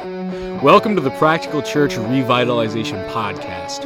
Welcome 0.00 0.94
to 0.96 1.02
the 1.02 1.10
Practical 1.18 1.60
Church 1.60 1.96
Revitalization 1.96 3.06
Podcast. 3.10 3.84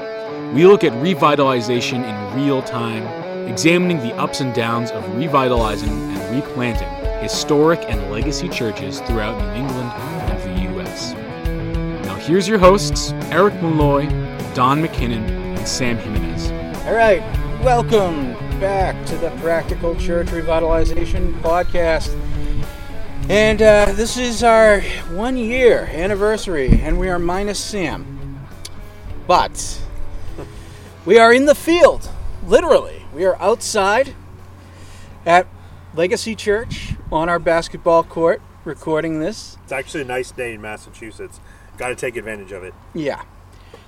We 0.54 0.64
look 0.64 0.84
at 0.84 0.92
revitalization 0.92 2.04
in 2.04 2.40
real 2.40 2.62
time, 2.62 3.02
examining 3.48 3.98
the 3.98 4.14
ups 4.14 4.40
and 4.40 4.54
downs 4.54 4.92
of 4.92 5.16
revitalizing 5.16 5.90
and 5.90 6.36
replanting 6.36 6.88
historic 7.20 7.80
and 7.88 8.12
legacy 8.12 8.48
churches 8.48 9.00
throughout 9.00 9.36
New 9.40 9.60
England 9.60 9.90
and 9.90 10.56
the 10.56 10.62
U.S. 10.74 11.14
Now, 12.06 12.14
here's 12.14 12.46
your 12.46 12.58
hosts 12.60 13.10
Eric 13.32 13.54
Malloy, 13.54 14.06
Don 14.54 14.80
McKinnon, 14.80 15.28
and 15.28 15.66
Sam 15.66 15.98
Jimenez. 15.98 16.52
All 16.86 16.94
right, 16.94 17.22
welcome 17.64 18.34
back 18.60 19.04
to 19.06 19.16
the 19.16 19.30
Practical 19.40 19.96
Church 19.96 20.28
Revitalization 20.28 21.36
Podcast. 21.40 22.16
And 23.28 23.62
uh, 23.62 23.92
this 23.92 24.18
is 24.18 24.42
our 24.42 24.82
one 25.12 25.38
year 25.38 25.88
anniversary, 25.90 26.80
and 26.82 26.98
we 26.98 27.08
are 27.08 27.18
minus 27.18 27.58
Sam. 27.58 28.46
But 29.26 29.80
we 31.06 31.18
are 31.18 31.32
in 31.32 31.46
the 31.46 31.54
field, 31.54 32.10
literally. 32.46 33.06
We 33.14 33.24
are 33.24 33.40
outside 33.40 34.14
at 35.24 35.46
Legacy 35.94 36.34
Church 36.34 36.92
on 37.10 37.30
our 37.30 37.38
basketball 37.38 38.04
court 38.04 38.42
recording 38.62 39.20
this. 39.20 39.56
It's 39.62 39.72
actually 39.72 40.02
a 40.02 40.06
nice 40.06 40.30
day 40.30 40.52
in 40.52 40.60
Massachusetts. 40.60 41.40
Got 41.78 41.88
to 41.88 41.94
take 41.94 42.16
advantage 42.16 42.52
of 42.52 42.62
it. 42.62 42.74
Yeah. 42.92 43.22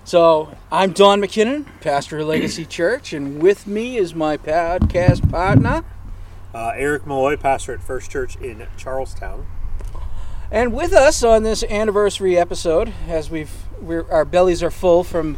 So 0.05 0.57
I'm 0.73 0.93
Don 0.93 1.21
McKinnon, 1.21 1.67
pastor 1.83 2.21
of 2.21 2.29
Legacy 2.29 2.65
Church, 2.65 3.13
and 3.13 3.43
with 3.43 3.67
me 3.67 3.99
is 3.99 4.15
my 4.15 4.39
podcast 4.39 5.31
partner. 5.31 5.85
Uh, 6.57 6.73
Eric 6.75 7.07
Malloy, 7.07 7.37
pastor 7.37 7.75
at 7.75 7.83
First 7.83 8.11
Church 8.11 8.35
in 8.37 8.67
Charlestown. 8.79 9.47
And 10.51 10.73
with 10.73 10.95
us 10.95 11.23
on 11.23 11.43
this 11.43 11.63
anniversary 11.63 12.39
episode, 12.39 12.95
as 13.07 13.29
we've 13.29 13.53
we're, 13.79 14.11
our 14.11 14.25
bellies 14.25 14.63
are 14.63 14.71
full 14.71 15.05
from 15.05 15.37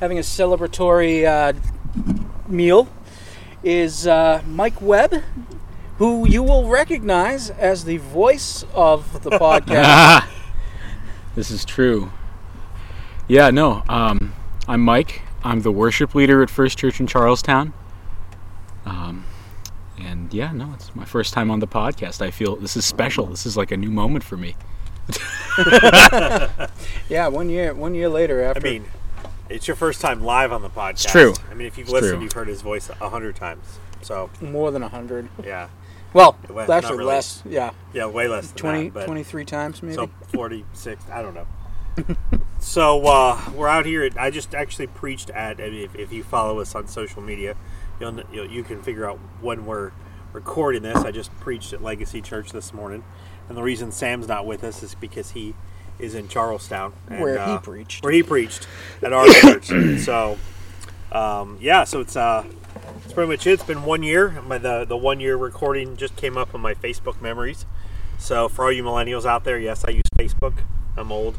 having 0.00 0.18
a 0.18 0.22
celebratory 0.22 1.24
uh, 1.24 1.52
meal, 2.48 2.88
is 3.62 4.08
uh, 4.08 4.42
Mike 4.44 4.82
Webb, 4.82 5.22
who 5.98 6.26
you 6.28 6.42
will 6.42 6.66
recognize 6.66 7.50
as 7.50 7.84
the 7.84 7.98
voice 7.98 8.64
of 8.74 9.22
the 9.22 9.30
podcast. 9.38 10.28
this 11.36 11.52
is 11.52 11.64
true. 11.64 12.10
Yeah, 13.28 13.50
no. 13.50 13.84
Um, 13.88 14.34
I'm 14.66 14.80
Mike. 14.80 15.22
I'm 15.44 15.62
the 15.62 15.70
worship 15.70 16.12
leader 16.16 16.42
at 16.42 16.50
First 16.50 16.76
Church 16.76 16.98
in 16.98 17.06
Charlestown. 17.06 17.72
Um, 18.84 19.26
and 19.26 19.29
yeah, 20.30 20.52
no, 20.52 20.70
it's 20.74 20.94
my 20.94 21.04
first 21.04 21.32
time 21.34 21.50
on 21.50 21.60
the 21.60 21.66
podcast. 21.66 22.20
I 22.22 22.30
feel 22.30 22.56
this 22.56 22.76
is 22.76 22.84
special. 22.84 23.26
This 23.26 23.46
is 23.46 23.56
like 23.56 23.70
a 23.70 23.76
new 23.76 23.90
moment 23.90 24.24
for 24.24 24.36
me. 24.36 24.56
yeah, 27.08 27.28
one 27.28 27.50
year, 27.50 27.74
one 27.74 27.94
year 27.94 28.08
later 28.08 28.42
after. 28.42 28.66
I 28.66 28.70
mean, 28.70 28.84
it's 29.48 29.66
your 29.66 29.76
first 29.76 30.00
time 30.00 30.22
live 30.22 30.52
on 30.52 30.62
the 30.62 30.70
podcast. 30.70 31.04
It's 31.04 31.12
true. 31.12 31.34
I 31.50 31.54
mean, 31.54 31.66
if 31.66 31.76
you've 31.78 31.86
It's 31.88 31.92
listened, 31.92 32.14
true. 32.14 32.22
you've 32.22 32.32
heard 32.32 32.48
his 32.48 32.62
voice 32.62 32.88
a 33.00 33.08
hundred 33.08 33.36
times. 33.36 33.78
So 34.02 34.30
more 34.40 34.70
than 34.70 34.82
a 34.82 34.88
hundred. 34.88 35.28
yeah, 35.44 35.68
Well, 36.12 36.36
Well, 36.48 36.66
not 36.66 36.78
actually 36.84 36.98
really. 36.98 37.08
less. 37.14 37.42
Yeah, 37.44 37.70
yeah, 37.92 38.06
way 38.06 38.28
less 38.28 38.48
than 38.48 38.56
20, 38.58 38.88
that. 38.90 39.06
23 39.06 39.44
times 39.44 39.82
maybe. 39.82 39.94
so 39.94 40.10
forty-six. 40.28 41.04
I 41.12 41.22
don't 41.22 41.34
know. 41.34 41.46
so 42.60 43.04
uh, 43.06 43.38
we're 43.54 43.68
out 43.68 43.84
here. 43.84 44.04
At, 44.04 44.18
I 44.18 44.30
just 44.30 44.54
actually 44.54 44.86
preached 44.86 45.28
at. 45.30 45.60
I 45.60 45.70
mean, 45.70 45.84
if, 45.84 45.94
if 45.96 46.12
you 46.12 46.22
follow 46.22 46.60
us 46.60 46.74
on 46.74 46.86
social 46.86 47.20
media, 47.20 47.56
you'll, 47.98 48.20
you'll 48.32 48.46
you 48.46 48.62
can 48.62 48.80
figure 48.82 49.08
out 49.10 49.18
when 49.40 49.66
we're 49.66 49.90
recording 50.32 50.82
this. 50.82 50.96
I 50.98 51.10
just 51.10 51.34
preached 51.40 51.72
at 51.72 51.82
Legacy 51.82 52.20
Church 52.20 52.52
this 52.52 52.72
morning, 52.72 53.04
and 53.48 53.56
the 53.56 53.62
reason 53.62 53.92
Sam's 53.92 54.28
not 54.28 54.46
with 54.46 54.64
us 54.64 54.82
is 54.82 54.94
because 54.94 55.32
he 55.32 55.54
is 55.98 56.14
in 56.14 56.28
Charlestown, 56.28 56.92
and, 57.08 57.20
Where 57.20 57.34
he 57.34 57.38
uh, 57.38 57.58
preached. 57.58 58.04
Where 58.04 58.12
he 58.12 58.22
preached 58.22 58.66
at 59.02 59.12
our 59.12 59.26
church. 59.28 59.70
So, 60.00 60.38
um, 61.12 61.58
yeah. 61.60 61.84
So 61.84 62.00
it's 62.00 62.16
uh, 62.16 62.44
it's 63.04 63.12
pretty 63.12 63.30
much 63.30 63.46
it. 63.46 63.52
It's 63.52 63.64
been 63.64 63.84
one 63.84 64.02
year. 64.02 64.40
My 64.46 64.58
the 64.58 64.84
the 64.84 64.96
one 64.96 65.20
year 65.20 65.36
recording 65.36 65.96
just 65.96 66.16
came 66.16 66.36
up 66.36 66.54
on 66.54 66.60
my 66.60 66.74
Facebook 66.74 67.20
memories. 67.20 67.66
So 68.18 68.48
for 68.48 68.64
all 68.64 68.72
you 68.72 68.82
millennials 68.82 69.24
out 69.24 69.44
there, 69.44 69.58
yes, 69.58 69.84
I 69.84 69.90
use 69.90 70.02
Facebook. 70.18 70.58
I'm 70.96 71.10
old. 71.12 71.36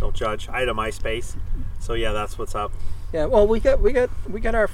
Don't 0.00 0.14
judge. 0.14 0.48
I 0.48 0.60
had 0.60 0.68
a 0.68 0.72
MySpace. 0.72 1.36
So 1.80 1.94
yeah, 1.94 2.12
that's 2.12 2.38
what's 2.38 2.54
up. 2.54 2.72
Yeah, 3.12 3.26
well, 3.26 3.46
we 3.46 3.60
got 3.60 3.80
we 3.80 3.92
got 3.92 4.10
we 4.28 4.40
got 4.40 4.54
our 4.54 4.68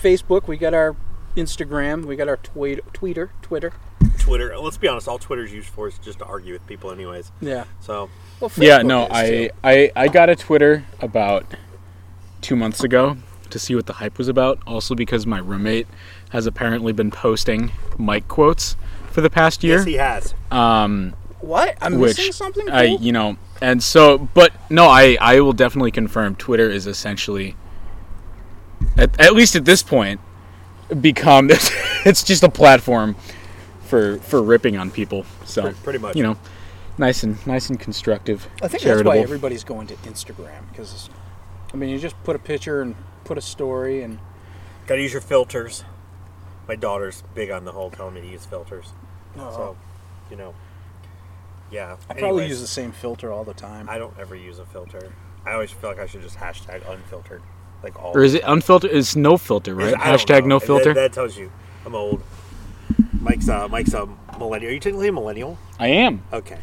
Facebook, 0.00 0.48
we 0.48 0.56
got 0.56 0.74
our 0.74 0.96
Instagram, 1.36 2.04
we 2.04 2.16
got 2.16 2.28
our 2.28 2.36
tweet, 2.38 2.80
Twitter, 2.92 3.30
Twitter. 3.42 3.72
Twitter. 4.18 4.56
Let's 4.58 4.76
be 4.78 4.88
honest. 4.88 5.08
All 5.08 5.18
Twitter's 5.18 5.52
used 5.52 5.68
for 5.68 5.88
is 5.88 5.98
just 5.98 6.18
to 6.20 6.24
argue 6.24 6.52
with 6.52 6.66
people, 6.66 6.90
anyways. 6.90 7.32
Yeah. 7.40 7.64
So 7.80 8.08
Well, 8.40 8.50
yeah, 8.56 8.82
no, 8.82 9.06
I, 9.10 9.28
too. 9.28 9.50
I 9.64 9.92
I 9.96 10.08
got 10.08 10.28
a 10.28 10.36
Twitter 10.36 10.84
about 11.00 11.44
two 12.40 12.56
months 12.56 12.82
ago 12.82 13.16
to 13.50 13.58
see 13.58 13.74
what 13.74 13.86
the 13.86 13.94
hype 13.94 14.18
was 14.18 14.28
about. 14.28 14.60
Also 14.66 14.94
because 14.94 15.26
my 15.26 15.38
roommate 15.38 15.86
has 16.30 16.46
apparently 16.46 16.92
been 16.92 17.10
posting 17.10 17.72
Mike 17.98 18.28
quotes 18.28 18.76
for 19.10 19.20
the 19.20 19.30
past 19.30 19.64
year. 19.64 19.78
yes, 19.78 19.86
he 19.86 19.94
has. 19.94 20.34
um, 20.52 21.14
What? 21.40 21.76
I'm 21.82 21.98
which 21.98 22.16
missing 22.18 22.32
something. 22.32 22.66
Cool? 22.66 22.74
I, 22.74 22.82
you 22.84 23.10
know, 23.12 23.36
and 23.60 23.82
so, 23.82 24.18
but 24.18 24.52
no, 24.70 24.86
I, 24.86 25.16
I 25.20 25.40
will 25.40 25.52
definitely 25.52 25.90
confirm 25.90 26.36
Twitter 26.36 26.70
is 26.70 26.86
essentially, 26.86 27.56
at, 28.96 29.18
at 29.20 29.34
least 29.34 29.56
at 29.56 29.64
this 29.64 29.82
point, 29.82 30.20
become 31.00 31.46
this. 31.48 31.70
it's 32.06 32.22
just 32.22 32.42
a 32.42 32.48
platform 32.48 33.16
for 33.82 34.18
for 34.18 34.42
ripping 34.42 34.76
on 34.76 34.90
people. 34.90 35.24
So 35.44 35.62
Pre- 35.62 35.72
pretty 35.72 35.98
much. 35.98 36.16
you 36.16 36.22
know, 36.22 36.36
nice 36.98 37.22
and 37.22 37.44
nice 37.46 37.68
and 37.68 37.78
constructive. 37.78 38.46
I 38.62 38.68
think 38.68 38.82
charitable. 38.82 39.10
that's 39.12 39.18
why 39.18 39.22
everybody's 39.22 39.64
going 39.64 39.86
to 39.88 39.94
Instagram 39.96 40.68
because, 40.70 41.10
I 41.72 41.76
mean, 41.76 41.90
you 41.90 41.98
just 41.98 42.22
put 42.24 42.36
a 42.36 42.38
picture 42.38 42.82
and 42.82 42.94
put 43.24 43.38
a 43.38 43.42
story 43.42 44.02
and 44.02 44.18
Got 44.90 44.96
to 44.96 45.02
use 45.02 45.12
your 45.12 45.22
filters. 45.22 45.84
My 46.66 46.74
daughter's 46.74 47.22
big 47.32 47.50
on 47.52 47.64
the 47.64 47.70
whole 47.70 47.90
telling 47.90 48.14
me 48.14 48.22
to 48.22 48.26
use 48.26 48.44
filters. 48.44 48.92
Oh. 49.38 49.50
So, 49.52 49.76
you 50.32 50.36
know, 50.36 50.52
yeah. 51.70 51.96
I 52.08 52.14
probably 52.14 52.42
Anyways, 52.42 52.48
use 52.50 52.60
the 52.60 52.66
same 52.66 52.90
filter 52.90 53.30
all 53.32 53.44
the 53.44 53.54
time. 53.54 53.88
I 53.88 53.98
don't 53.98 54.18
ever 54.18 54.34
use 54.34 54.58
a 54.58 54.66
filter. 54.66 55.12
I 55.46 55.52
always 55.52 55.70
feel 55.70 55.90
like 55.90 56.00
I 56.00 56.06
should 56.06 56.22
just 56.22 56.38
hashtag 56.38 56.82
unfiltered, 56.90 57.40
like 57.82 57.98
all. 58.02 58.16
Or 58.16 58.22
is 58.22 58.34
it 58.34 58.42
unfiltered? 58.46 58.90
It's 58.92 59.16
no 59.16 59.36
filter, 59.36 59.74
right? 59.74 59.94
I 59.94 59.98
Hashtag 59.98 60.42
know. 60.42 60.48
no 60.48 60.60
filter. 60.60 60.94
That, 60.94 61.12
tells 61.12 61.36
you 61.36 61.50
I'm 61.84 61.94
old. 61.94 62.22
Mike's 63.20 63.48
uh, 63.48 63.68
Mike's 63.68 63.94
a 63.94 64.08
millennial. 64.38 64.70
Are 64.70 64.74
you 64.74 64.80
technically 64.80 65.08
a 65.08 65.12
millennial? 65.12 65.58
I 65.78 65.88
am. 65.88 66.22
Okay. 66.32 66.58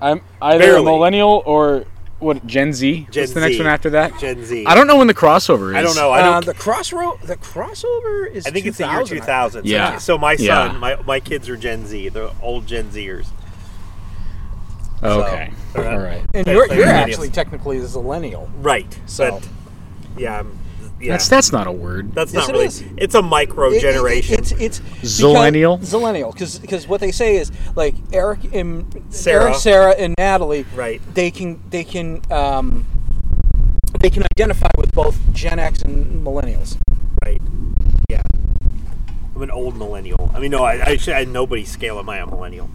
I'm 0.00 0.22
either 0.40 0.58
Barely. 0.60 0.80
a 0.80 0.84
millennial 0.84 1.42
or 1.44 1.84
what? 2.18 2.46
Gen 2.46 2.72
Z. 2.72 3.08
Gen 3.10 3.22
What's 3.22 3.32
the 3.34 3.40
next 3.40 3.58
one 3.58 3.66
after 3.66 3.90
that? 3.90 4.18
Gen 4.18 4.44
Z. 4.44 4.66
I 4.66 4.74
don't 4.74 4.86
know 4.86 4.96
when 4.98 5.06
the 5.06 5.14
crossover 5.14 5.70
is. 5.70 5.76
I 5.76 5.82
don't 5.82 5.96
know. 5.96 6.10
I 6.10 6.20
uh, 6.20 6.32
don't. 6.32 6.46
the 6.46 6.54
crossroad, 6.54 7.20
the 7.22 7.36
crossover 7.36 8.30
is. 8.30 8.46
I 8.46 8.50
think 8.50 8.66
it's 8.66 8.78
the 8.78 8.86
year 8.88 9.04
2000, 9.04 9.62
So- 9.64 9.68
Yeah. 9.68 9.98
So, 9.98 10.18
my 10.18 10.36
son, 10.36 10.44
Yeah. 10.46 10.72
my, 10.78 11.02
my 11.02 11.20
kids 11.20 11.48
are 11.48 11.56
Gen 11.56 11.86
Z. 11.86 12.10
They're 12.10 12.30
old 12.42 12.66
Gen 12.66 12.90
Zers. 12.90 13.28
Okay. 15.02 15.52
So, 15.72 15.90
All 15.90 15.98
right. 15.98 16.22
And 16.34 16.46
you're, 16.46 16.72
you're 16.74 16.86
actually 16.86 17.30
technically 17.30 17.78
a 17.78 17.82
zillennial. 17.82 18.50
Right. 18.58 18.98
So- 19.06 19.32
But, 19.40 19.48
yeah. 20.20 20.42
Yeah. 21.00 21.12
That's 21.12 21.28
that's 21.28 21.50
not 21.50 21.66
a 21.66 21.72
word. 21.72 22.12
That's 22.14 22.34
Yes, 22.34 22.42
not 22.42 22.50
it 22.50 22.52
really. 22.52 22.66
is. 22.66 22.84
It's 22.98 23.14
a 23.14 23.22
micro 23.22 23.70
It- 23.70 23.76
it- 23.76 23.80
generation. 23.80 24.34
it's 24.38 24.52
it's 24.52 24.80
Zillennial? 25.02 25.80
because- 25.80 25.94
Zillennial, 25.94 26.60
because 26.60 26.86
what 26.86 27.00
they 27.00 27.10
say 27.10 27.36
is 27.36 27.50
like 27.74 27.94
Eric 28.12 28.40
and 28.52 29.02
Sarah. 29.08 29.44
Eric, 29.44 29.54
Sarah, 29.56 29.92
and 29.92 30.14
Natalie. 30.18 30.66
Right. 30.74 31.00
They 31.14 31.30
can 31.30 31.58
they 31.70 31.84
can 31.84 32.20
um, 32.30 32.84
they 34.00 34.10
can 34.10 34.24
identify 34.34 34.68
with 34.76 34.92
both 34.92 35.18
Gen 35.32 35.58
X 35.58 35.80
and 35.80 36.22
millennials. 36.24 36.76
right. 37.24 37.40
Yeah. 38.10 38.20
I'm 39.34 39.40
an 39.42 39.50
old 39.50 39.78
millennial. 39.78 40.30
I 40.34 40.38
mean, 40.38 40.50
no, 40.50 40.64
I, 40.64 40.84
I 40.84 40.96
should. 40.98 41.14
I 41.14 41.24
nobody's 41.24 41.70
scale 41.70 41.98
am 41.98 42.10
I 42.10 42.18
a 42.18 42.26
millennial? 42.26 42.68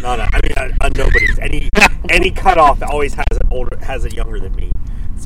Not. 0.00 0.20
A, 0.20 0.22
I 0.32 0.40
mean, 0.42 0.52
a, 0.80 0.86
a 0.86 0.90
nobody's. 0.96 1.38
Any 1.38 1.68
any 2.08 2.30
cutoff 2.30 2.82
always 2.82 3.12
has 3.12 3.26
it 3.32 3.42
older, 3.50 3.76
has 3.82 4.06
it 4.06 4.14
younger 4.14 4.40
than 4.40 4.54
me. 4.56 4.72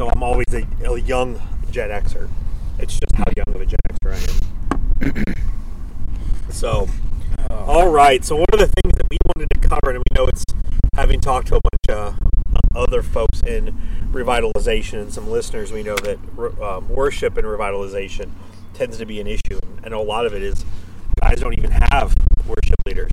So 0.00 0.08
I'm 0.08 0.23
always 0.23 0.47
a, 0.55 0.67
a 0.87 0.99
young 0.99 1.38
Gen 1.70 1.91
Xer. 1.91 2.31
It's 2.79 2.99
just 2.99 3.14
how 3.17 3.25
young 3.37 3.55
of 3.55 3.61
a 3.61 3.67
Gen 3.67 3.79
Xer 4.02 4.41
I 5.02 5.06
am. 5.06 5.35
So, 6.50 6.88
all 7.50 7.91
right. 7.91 8.25
So 8.25 8.37
one 8.37 8.47
of 8.50 8.58
the 8.58 8.67
things 8.67 8.97
that 8.97 9.06
we 9.11 9.19
wanted 9.26 9.49
to 9.52 9.61
cover, 9.61 9.91
and 9.91 9.99
we 9.99 10.17
know 10.17 10.25
it's 10.25 10.43
having 10.94 11.20
talked 11.20 11.49
to 11.49 11.56
a 11.56 11.61
bunch 11.61 11.99
of 11.99 12.19
other 12.75 13.02
folks 13.02 13.43
in 13.43 13.79
revitalization 14.11 15.02
and 15.02 15.12
some 15.12 15.29
listeners, 15.29 15.70
we 15.70 15.82
know 15.82 15.97
that 15.97 16.19
um, 16.62 16.88
worship 16.88 17.37
and 17.37 17.47
revitalization 17.47 18.31
tends 18.73 18.97
to 18.97 19.05
be 19.05 19.20
an 19.20 19.26
issue, 19.26 19.58
and 19.82 19.93
a 19.93 20.00
lot 20.00 20.25
of 20.25 20.32
it 20.32 20.43
is 20.43 20.64
guys 21.20 21.41
don't 21.41 21.58
even 21.58 21.73
have 21.73 22.17
worship 22.47 22.76
leaders. 22.87 23.12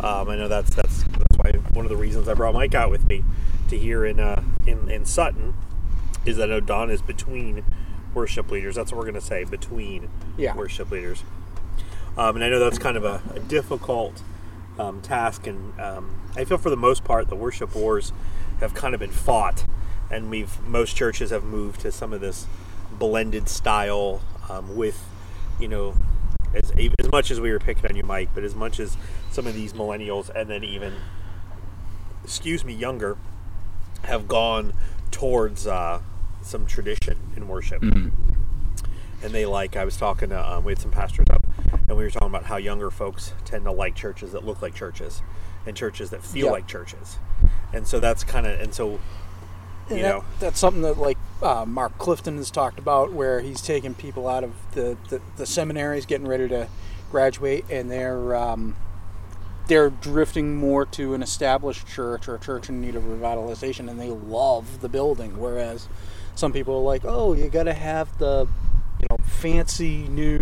Um, 0.00 0.30
I 0.30 0.36
know 0.36 0.48
that's 0.48 0.74
that's 0.74 1.02
that's 1.02 1.36
why 1.36 1.52
one 1.74 1.84
of 1.84 1.90
the 1.90 1.98
reasons 1.98 2.28
I 2.28 2.34
brought 2.34 2.54
Mike 2.54 2.74
out 2.74 2.90
with 2.90 3.06
me 3.08 3.24
to 3.68 3.78
here 3.78 4.06
in 4.06 4.18
uh, 4.18 4.42
in, 4.66 4.88
in 4.88 5.04
Sutton 5.04 5.52
is 6.28 6.36
that 6.36 6.50
I 6.50 6.54
know 6.54 6.60
Don 6.60 6.90
is 6.90 7.02
between 7.02 7.64
worship 8.14 8.50
leaders. 8.50 8.74
That's 8.76 8.92
what 8.92 8.98
we're 8.98 9.04
going 9.04 9.14
to 9.14 9.20
say 9.20 9.44
between 9.44 10.08
Yeah. 10.36 10.54
worship 10.56 10.90
leaders. 10.90 11.22
Um, 12.16 12.36
and 12.36 12.44
I 12.44 12.48
know 12.48 12.58
that's 12.58 12.78
kind 12.78 12.96
of 12.96 13.04
a, 13.04 13.22
a 13.34 13.40
difficult 13.40 14.22
um, 14.78 15.00
task, 15.00 15.46
and 15.46 15.78
um, 15.80 16.20
I 16.36 16.44
feel 16.44 16.58
for 16.58 16.70
the 16.70 16.76
most 16.76 17.04
part 17.04 17.28
the 17.28 17.36
worship 17.36 17.74
wars 17.74 18.12
have 18.60 18.74
kind 18.74 18.94
of 18.94 19.00
been 19.00 19.10
fought, 19.10 19.64
and 20.10 20.30
we've 20.30 20.60
most 20.66 20.96
churches 20.96 21.30
have 21.30 21.44
moved 21.44 21.80
to 21.80 21.92
some 21.92 22.12
of 22.12 22.20
this 22.20 22.46
blended 22.92 23.48
style 23.48 24.20
um, 24.48 24.76
with, 24.76 25.04
you 25.60 25.68
know, 25.68 25.94
as 26.54 26.72
as 27.00 27.10
much 27.12 27.30
as 27.30 27.40
we 27.40 27.50
were 27.52 27.58
picking 27.60 27.86
on 27.90 27.96
you, 27.96 28.02
Mike, 28.02 28.30
but 28.34 28.42
as 28.42 28.54
much 28.54 28.80
as 28.80 28.96
some 29.30 29.46
of 29.46 29.54
these 29.54 29.72
millennials 29.72 30.28
and 30.34 30.48
then 30.50 30.64
even, 30.64 30.94
excuse 32.24 32.64
me, 32.64 32.72
younger, 32.74 33.16
have 34.02 34.26
gone 34.26 34.72
towards 35.10 35.66
uh, 35.66 36.00
some 36.42 36.66
tradition 36.66 37.16
in 37.36 37.48
worship. 37.48 37.82
And 37.82 38.12
they 39.32 39.46
like, 39.46 39.76
I 39.76 39.84
was 39.84 39.96
talking 39.96 40.28
to, 40.28 40.50
um, 40.52 40.64
we 40.64 40.72
had 40.72 40.78
some 40.78 40.92
pastors 40.92 41.26
up, 41.30 41.44
and 41.88 41.96
we 41.96 42.04
were 42.04 42.10
talking 42.10 42.28
about 42.28 42.44
how 42.44 42.56
younger 42.56 42.90
folks 42.90 43.32
tend 43.44 43.64
to 43.64 43.72
like 43.72 43.94
churches 43.96 44.32
that 44.32 44.44
look 44.44 44.62
like 44.62 44.74
churches 44.74 45.22
and 45.66 45.76
churches 45.76 46.10
that 46.10 46.22
feel 46.24 46.46
Yeah. 46.46 46.52
like 46.52 46.66
churches. 46.68 47.18
And 47.72 47.86
so 47.86 47.98
that's 48.00 48.22
kind 48.22 48.46
of, 48.46 48.60
and 48.60 48.72
so, 48.72 48.90
you 49.90 49.96
And 49.96 49.98
that- 50.04 50.08
know, 50.08 50.24
that's 50.38 50.60
something 50.60 50.82
that 50.82 50.98
like 50.98 51.18
uh, 51.42 51.64
Mark 51.66 51.98
Clifton 51.98 52.36
has 52.36 52.50
talked 52.50 52.78
about, 52.78 53.12
where 53.12 53.40
he's 53.40 53.60
taking 53.60 53.94
people 53.94 54.28
out 54.28 54.44
of 54.44 54.52
the, 54.72 54.96
the, 55.08 55.20
the 55.36 55.46
seminaries, 55.46 56.06
getting 56.06 56.26
ready 56.28 56.48
to 56.48 56.68
graduate, 57.10 57.64
and 57.70 57.90
they're 57.90 58.34
um, 58.36 58.76
they're 59.66 59.90
drifting 59.90 60.56
more 60.56 60.86
to 60.86 61.12
an 61.14 61.22
established 61.22 61.86
church 61.86 62.26
or 62.28 62.36
a 62.36 62.38
church 62.38 62.68
in 62.68 62.80
need 62.80 62.94
of 62.96 63.02
revitalization, 63.04 63.88
and 63.90 64.00
they 64.00 64.08
love 64.10 64.80
the 64.80 64.88
building. 64.88 65.38
Whereas 65.38 65.88
some 66.38 66.52
people 66.52 66.76
are 66.76 66.82
like, 66.82 67.02
oh, 67.04 67.32
you 67.32 67.48
got 67.48 67.64
to 67.64 67.74
have 67.74 68.16
the 68.18 68.46
you 69.00 69.06
know 69.10 69.16
fancy 69.24 70.06
new. 70.08 70.40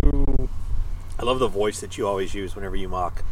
I 1.18 1.24
love 1.24 1.38
the 1.38 1.48
voice 1.48 1.80
that 1.80 1.96
you 1.96 2.06
always 2.06 2.34
use 2.34 2.54
whenever 2.54 2.76
you 2.76 2.88
mock. 2.88 3.24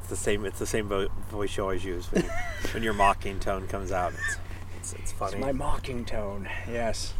It's 0.00 0.08
the 0.08 0.16
same. 0.16 0.44
It's 0.44 0.60
the 0.60 0.66
same 0.66 0.86
vo- 0.86 1.08
voice 1.30 1.56
you 1.56 1.64
always 1.64 1.84
use 1.84 2.10
when, 2.12 2.22
you, 2.22 2.30
when 2.72 2.82
your 2.84 2.92
mocking 2.92 3.40
tone 3.40 3.66
comes 3.66 3.90
out. 3.90 4.12
It's 4.12 4.36
it's, 4.76 4.92
it's 4.92 5.12
funny. 5.12 5.38
My 5.38 5.50
mocking 5.50 6.04
tone, 6.04 6.48
yes. 6.70 7.12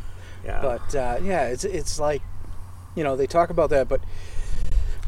yeah. 0.45 0.63
But 0.63 0.95
uh, 0.95 1.19
yeah, 1.21 1.49
it's 1.49 1.65
it's 1.65 1.99
like 1.99 2.23
you 2.95 3.03
know 3.03 3.17
they 3.17 3.27
talk 3.27 3.51
about 3.51 3.71
that, 3.71 3.89
but 3.89 4.01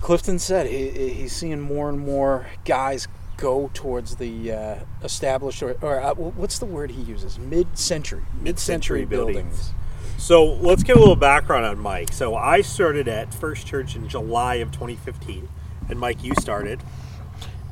Clifton 0.01 0.41
said 0.41 0.67
he, 0.67 0.91
he's 0.91 1.33
seeing 1.33 1.61
more 1.61 1.89
and 1.89 2.01
more 2.01 2.49
guys 2.65 3.07
go 3.39 3.71
towards 3.73 4.17
the 4.17 4.53
uh, 4.53 4.75
established 5.03 5.63
or, 5.63 5.77
or 5.81 6.01
uh, 6.03 6.13
what's 6.15 6.59
the 6.59 6.67
word 6.67 6.91
he 6.91 7.01
uses? 7.03 7.39
Mid-century, 7.39 8.23
Mid-century 8.43 9.07
buildings. 9.07 9.73
So 10.19 10.45
let's 10.45 10.83
get 10.83 10.97
a 10.97 10.99
little 10.99 11.17
background 11.17 11.65
on 11.65 11.79
Mike. 11.79 12.13
So 12.13 12.35
I 12.35 12.61
started 12.61 13.09
at 13.09 13.33
First 13.33 13.67
Church 13.67 13.95
in 13.97 14.09
July 14.09 14.57
of 14.57 14.73
2015, 14.73 15.49
and 15.89 15.99
Mike, 15.99 16.23
you 16.23 16.35
started 16.41 16.81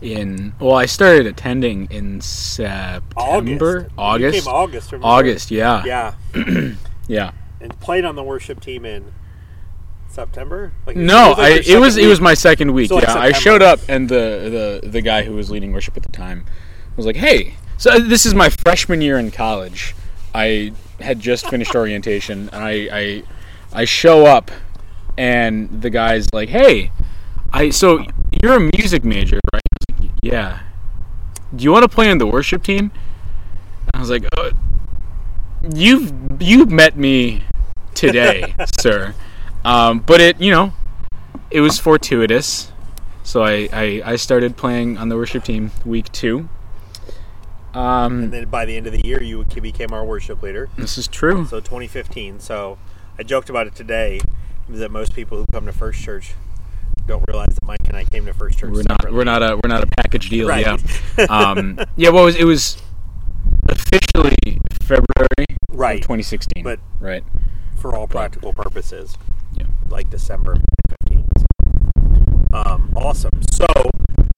In 0.01 0.55
well, 0.61 0.75
I 0.77 0.87
started 0.87 1.27
attending 1.27 1.89
in 1.91 2.21
September, 2.21 3.89
August. 3.99 3.99
August, 3.99 4.37
You 4.37 4.43
came 4.43 4.55
August. 4.55 4.95
August. 5.03 5.51
Yeah, 5.51 5.85
Yeah, 5.85 6.15
yeah. 7.09 7.33
and 7.61 7.79
played 7.81 8.05
on 8.05 8.15
the 8.15 8.23
worship 8.23 8.61
team 8.61 8.85
in 8.85 9.12
September. 10.17 10.73
Like 10.87 10.97
No, 10.97 11.29
was 11.29 11.39
like 11.39 11.69
I, 11.69 11.73
it 11.73 11.79
was 11.79 11.97
it 11.97 12.07
was 12.07 12.21
my 12.21 12.35
second 12.35 12.73
week. 12.73 12.89
So, 12.89 12.97
like, 12.97 13.05
yeah, 13.05 13.15
I 13.15 13.33
showed 13.33 13.63
up 13.63 13.79
and 13.89 14.09
the, 14.09 14.81
the 14.83 14.89
the 14.89 15.03
guy 15.03 15.23
who 15.23 15.35
was 15.35 15.51
leading 15.51 15.73
worship 15.73 15.97
at 15.97 16.03
the 16.03 16.11
time 16.11 16.47
was 16.97 17.07
like, 17.07 17.17
"Hey, 17.17 17.55
so 17.77 17.93
uh, 17.93 17.99
this 17.99 18.25
is 18.25 18.35
my 18.35 18.49
freshman 18.49 19.03
year 19.03 19.19
in 19.19 19.31
college. 19.31 19.95
I 20.35 20.73
had 21.01 21.21
just 21.21 21.49
finished 21.49 21.75
orientation, 21.83 22.49
and 22.53 22.65
I 22.65 22.73
I, 22.91 23.23
I 23.73 23.85
show 23.85 24.25
up, 24.25 24.51
and 25.19 25.83
the 25.83 25.91
guy's 25.91 26.27
like, 26.33 26.49
"Hey, 26.49 26.91
I 27.53 27.71
so 27.71 28.05
you're 28.43 28.55
a 28.55 28.71
music 28.77 29.05
major, 29.05 29.39
right?" 29.53 29.62
Like, 30.01 30.11
"Yeah." 30.23 30.61
Do 31.55 31.62
you 31.62 31.71
want 31.71 31.85
to 31.85 31.89
play 31.89 32.11
on 32.11 32.19
the 32.19 32.27
worship 32.27 32.65
team? 32.65 32.91
I 33.95 34.01
was 34.01 34.11
like, 34.11 34.25
uh, 34.37 34.51
"You've 35.75 36.12
you've 36.41 36.71
met 36.71 36.97
me 36.97 37.45
today, 37.95 38.55
sir." 38.81 39.15
Um, 39.67 39.99
but 39.99 40.21
it, 40.21 40.41
you 40.41 40.51
know, 40.53 40.73
it 41.51 41.61
was 41.61 41.79
fortuitous. 41.79 42.71
So 43.25 43.43
I, 43.43 43.69
I, 43.73 44.03
I 44.05 44.17
started 44.17 44.57
playing 44.57 44.97
on 44.99 45.09
the 45.09 45.17
worship 45.17 45.43
team 45.45 45.73
week 45.85 46.11
two. 46.13 46.49
Um, 47.75 48.23
And 48.25 48.33
then 48.33 48.45
by 48.49 48.65
the 48.65 48.77
end 48.77 48.87
of 48.87 48.93
the 48.93 49.05
year, 49.05 49.23
you 49.23 49.45
became 49.45 49.93
our 49.93 50.05
worship 50.05 50.43
leader. 50.43 50.71
this 50.79 50.97
is 50.97 51.09
true. 51.09 51.45
So 51.47 51.59
2015. 51.61 52.39
So 52.41 52.79
I 53.19 53.23
joked 53.25 53.51
about 53.51 53.67
it 53.67 53.75
today 53.75 54.21
that 54.69 54.91
most 54.91 55.15
people 55.15 55.39
who 55.39 55.47
come 55.53 55.67
to 55.67 55.73
First 55.73 56.01
Church 56.03 56.35
don't 57.07 57.25
realize 57.29 57.49
that 57.61 57.67
Mike 57.67 57.87
and 57.87 57.97
I 57.97 58.05
came 58.05 58.25
to 58.27 58.33
First 58.35 58.59
Church. 58.59 58.71
We're 58.71 58.83
not 58.83 59.01
separately. 59.03 59.17
we're 59.19 59.25
not 59.25 59.43
a 59.43 59.57
we're 59.57 59.69
not 59.69 59.83
a 59.83 59.87
package 59.89 60.31
deal. 60.31 60.49
Right. 60.49 60.65
Yeah. 60.67 61.27
Um, 61.31 61.79
yeah. 61.97 62.11
What 62.11 62.25
was 62.25 62.37
it 62.37 62.45
was 62.45 62.81
officially 63.69 64.61
February 64.83 65.47
Right. 65.71 65.97
of 65.97 66.03
2016. 66.03 66.62
But- 66.65 66.81
right. 67.01 67.25
for 67.77 67.95
all 67.95 68.07
practical 68.07 68.53
purposes. 68.53 69.17
Yeah. 69.56 69.67
Like 69.88 70.11
December 70.11 70.53
of 70.53 70.62
2015. 71.08 72.49
Um, 72.53 72.93
awesome. 72.97 73.43
So, 73.53 73.67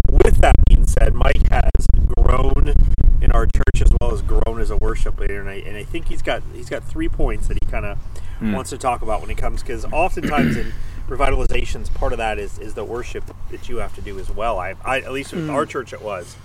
with 0.08 0.38
that 0.38 0.54
being 0.68 0.86
said, 0.86 1.14
Mike 1.14 1.48
has 1.50 1.86
grown 2.16 2.74
in 3.20 3.32
our 3.32 3.46
church 3.46 3.82
as 3.82 3.90
well 4.00 4.12
as 4.12 4.22
grown 4.22 4.60
as 4.60 4.70
a 4.70 4.76
worship 4.76 5.18
leader, 5.20 5.40
and 5.40 5.48
I, 5.48 5.54
and 5.54 5.76
I 5.76 5.84
think 5.84 6.06
he's 6.08 6.22
got 6.22 6.42
he's 6.54 6.68
got 6.70 6.84
three 6.84 7.08
points 7.08 7.48
that 7.48 7.58
he 7.62 7.70
kind 7.70 7.84
of 7.86 7.98
Hmm. 8.38 8.52
wants 8.52 8.70
to 8.70 8.78
talk 8.78 9.02
about 9.02 9.20
when 9.20 9.30
it 9.30 9.36
comes 9.36 9.62
because 9.62 9.84
oftentimes 9.86 10.56
in 10.56 10.72
revitalizations, 11.08 11.92
part 11.92 12.12
of 12.12 12.18
that 12.18 12.38
is 12.38 12.56
is 12.60 12.74
the 12.74 12.84
worship 12.84 13.24
that 13.50 13.68
you 13.68 13.78
have 13.78 13.92
to 13.96 14.00
do 14.00 14.16
as 14.20 14.30
well. 14.30 14.60
I, 14.60 14.74
I 14.84 14.98
at 15.00 15.10
least 15.12 15.32
with 15.32 15.50
our 15.50 15.66
church 15.66 15.92
it 15.92 16.00
was. 16.02 16.36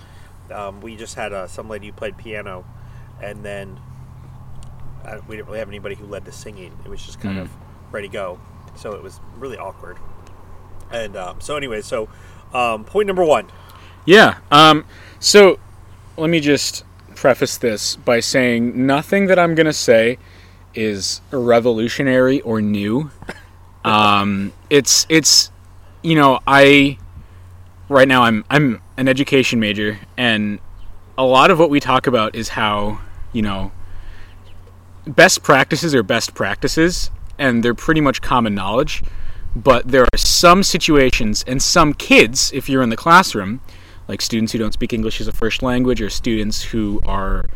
Um, 0.52 0.80
we 0.80 0.96
just 0.96 1.14
had 1.14 1.32
uh, 1.32 1.46
some 1.46 1.68
lady 1.68 1.86
who 1.86 1.92
played 1.92 2.16
piano, 2.18 2.64
and 3.22 3.44
then 3.44 3.78
uh, 5.04 5.20
we 5.28 5.36
didn't 5.36 5.46
really 5.46 5.60
have 5.60 5.68
anybody 5.68 5.94
who 5.94 6.06
led 6.06 6.24
the 6.24 6.32
singing. 6.32 6.76
It 6.84 6.88
was 6.88 7.00
just 7.04 7.20
kind 7.20 7.38
Mm. 7.38 7.42
of 7.42 7.50
ready 7.92 8.08
to 8.08 8.12
go. 8.12 8.40
So 8.76 8.92
it 8.92 9.02
was 9.02 9.20
really 9.38 9.58
awkward. 9.58 9.98
And 10.90 11.16
um, 11.16 11.40
so, 11.40 11.56
anyway, 11.56 11.80
so 11.80 12.08
um, 12.52 12.84
point 12.84 13.06
number 13.06 13.24
one. 13.24 13.48
Yeah. 14.04 14.38
Um, 14.50 14.84
so 15.18 15.58
let 16.16 16.30
me 16.30 16.40
just 16.40 16.84
preface 17.14 17.56
this 17.56 17.96
by 17.96 18.20
saying 18.20 18.86
nothing 18.86 19.26
that 19.26 19.38
I'm 19.38 19.54
going 19.54 19.66
to 19.66 19.72
say 19.72 20.18
is 20.74 21.20
revolutionary 21.30 22.40
or 22.40 22.60
new. 22.60 23.10
Um, 23.84 24.54
it's 24.70 25.04
it's 25.10 25.50
you 26.02 26.14
know 26.14 26.40
I 26.46 26.96
right 27.90 28.08
now 28.08 28.22
I'm 28.22 28.44
I'm 28.48 28.80
an 28.96 29.08
education 29.08 29.60
major 29.60 29.98
and 30.16 30.58
a 31.18 31.24
lot 31.24 31.50
of 31.50 31.58
what 31.58 31.68
we 31.68 31.80
talk 31.80 32.06
about 32.06 32.34
is 32.34 32.48
how 32.48 33.00
you 33.34 33.42
know 33.42 33.72
best 35.06 35.42
practices 35.42 35.94
are 35.94 36.02
best 36.02 36.34
practices 36.34 37.10
and 37.38 37.62
they're 37.62 37.74
pretty 37.74 38.00
much 38.00 38.20
common 38.20 38.54
knowledge 38.54 39.02
but 39.56 39.86
there 39.86 40.02
are 40.02 40.18
some 40.18 40.62
situations 40.62 41.44
and 41.46 41.62
some 41.62 41.94
kids 41.94 42.50
if 42.52 42.68
you're 42.68 42.82
in 42.82 42.90
the 42.90 42.96
classroom 42.96 43.60
like 44.08 44.20
students 44.20 44.52
who 44.52 44.58
don't 44.58 44.72
speak 44.72 44.92
english 44.92 45.20
as 45.20 45.28
a 45.28 45.32
first 45.32 45.62
language 45.62 46.00
or 46.00 46.10
students 46.10 46.62
who 46.62 47.00
are 47.06 47.46